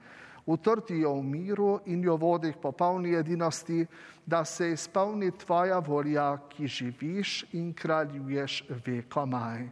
Utrti 0.47 1.01
jo 1.01 1.15
v 1.15 1.23
miru 1.23 1.81
in 1.87 2.05
jo 2.05 2.17
vodi 2.17 2.53
k 2.53 2.61
popolni 2.63 3.15
edinosti, 3.15 3.87
da 4.27 4.45
se 4.45 4.73
izpolni 4.73 5.31
tvoja 5.31 5.79
volja, 5.79 6.39
ki 6.49 6.67
živiš 6.67 7.45
in 7.53 7.73
kraljuješ 7.75 8.65
vekomaj. 8.87 9.69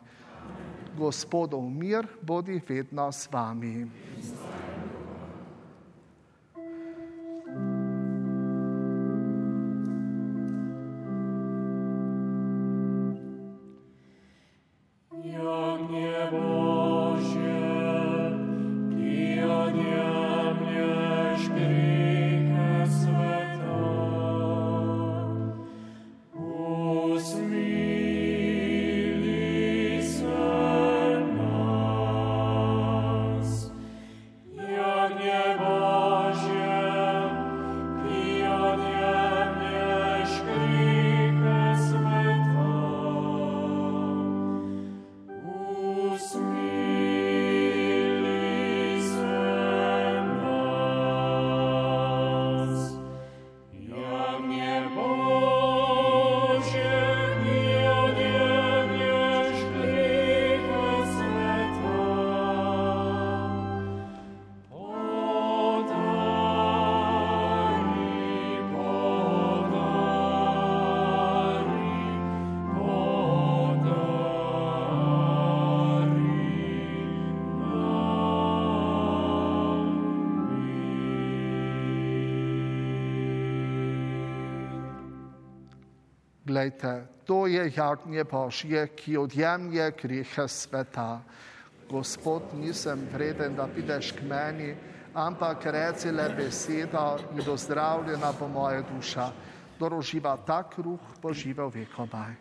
Gospodov 0.99 1.71
mir 1.71 2.07
bodi 2.23 2.61
vedno 2.69 3.13
s 3.13 3.29
vami. 3.33 3.87
Glejte, 86.59 87.07
to 87.25 87.47
je 87.47 87.71
jagnje 87.77 88.25
Božje, 88.25 88.89
ki 88.99 89.15
odjemlje 89.17 89.93
grehe 90.03 90.49
sveta. 90.49 91.23
Gospod, 91.91 92.43
nisem 92.55 92.99
vreden, 93.13 93.55
da 93.55 93.69
prideš 93.71 94.11
k 94.13 94.27
meni, 94.27 94.75
ampak 95.15 95.67
reci 95.71 96.11
le 96.11 96.27
beseda 96.35 97.15
in 97.31 97.45
dozdravljena 97.47 98.33
bo 98.41 98.49
moja 98.49 98.83
duša. 98.83 99.31
Doroživa 99.79 100.35
ta 100.37 100.65
kruh, 100.67 100.99
bo 101.23 101.31
živel 101.33 101.71
vekomaj. 101.71 102.35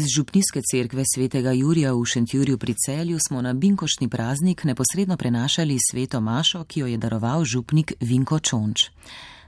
Iz 0.00 0.06
Župnijske 0.16 0.60
cerkve 0.70 1.02
svetega 1.14 1.52
Jurija 1.52 1.92
v 1.92 2.04
Šentjurju 2.04 2.58
pri 2.58 2.74
celju 2.86 3.18
smo 3.28 3.42
na 3.42 3.52
Binkošni 3.52 4.08
praznik 4.08 4.64
neposredno 4.64 5.16
prenašali 5.16 5.76
sveto 5.90 6.20
Mašo, 6.20 6.64
ki 6.64 6.80
jo 6.80 6.86
je 6.86 6.96
daroval 6.96 7.44
župnik 7.44 7.92
Vinko 8.00 8.38
Čonč. 8.38 8.88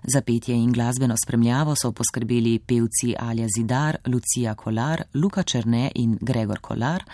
Za 0.02 0.20
petje 0.20 0.54
in 0.54 0.72
glasbeno 0.72 1.14
spremljavo 1.24 1.74
so 1.82 1.92
poskrbeli 1.92 2.58
pevci 2.58 3.14
Alja 3.18 3.48
Zidar, 3.56 3.96
Lucija 4.06 4.54
Kolar, 4.54 5.02
Luka 5.14 5.42
Črne 5.42 5.90
in 5.94 6.18
Gregor 6.20 6.60
Kolar, 6.60 7.04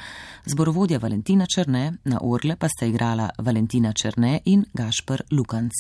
zborovodja 0.47 0.99
Valentina 0.99 1.47
Črne, 1.47 1.93
na 2.05 2.19
orle 2.23 2.57
pa 2.57 2.69
sta 2.69 2.87
igrala 2.87 3.31
Valentina 3.39 3.93
Črne 3.93 4.41
in 4.45 4.65
Gašpr 4.75 5.23
Lukanc. 5.31 5.73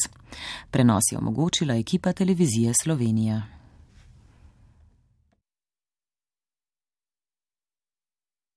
Prenos 0.70 1.12
je 1.12 1.18
omogočila 1.18 1.74
ekipa 1.74 2.12
televizije 2.12 2.72
Slovenija. 2.82 3.57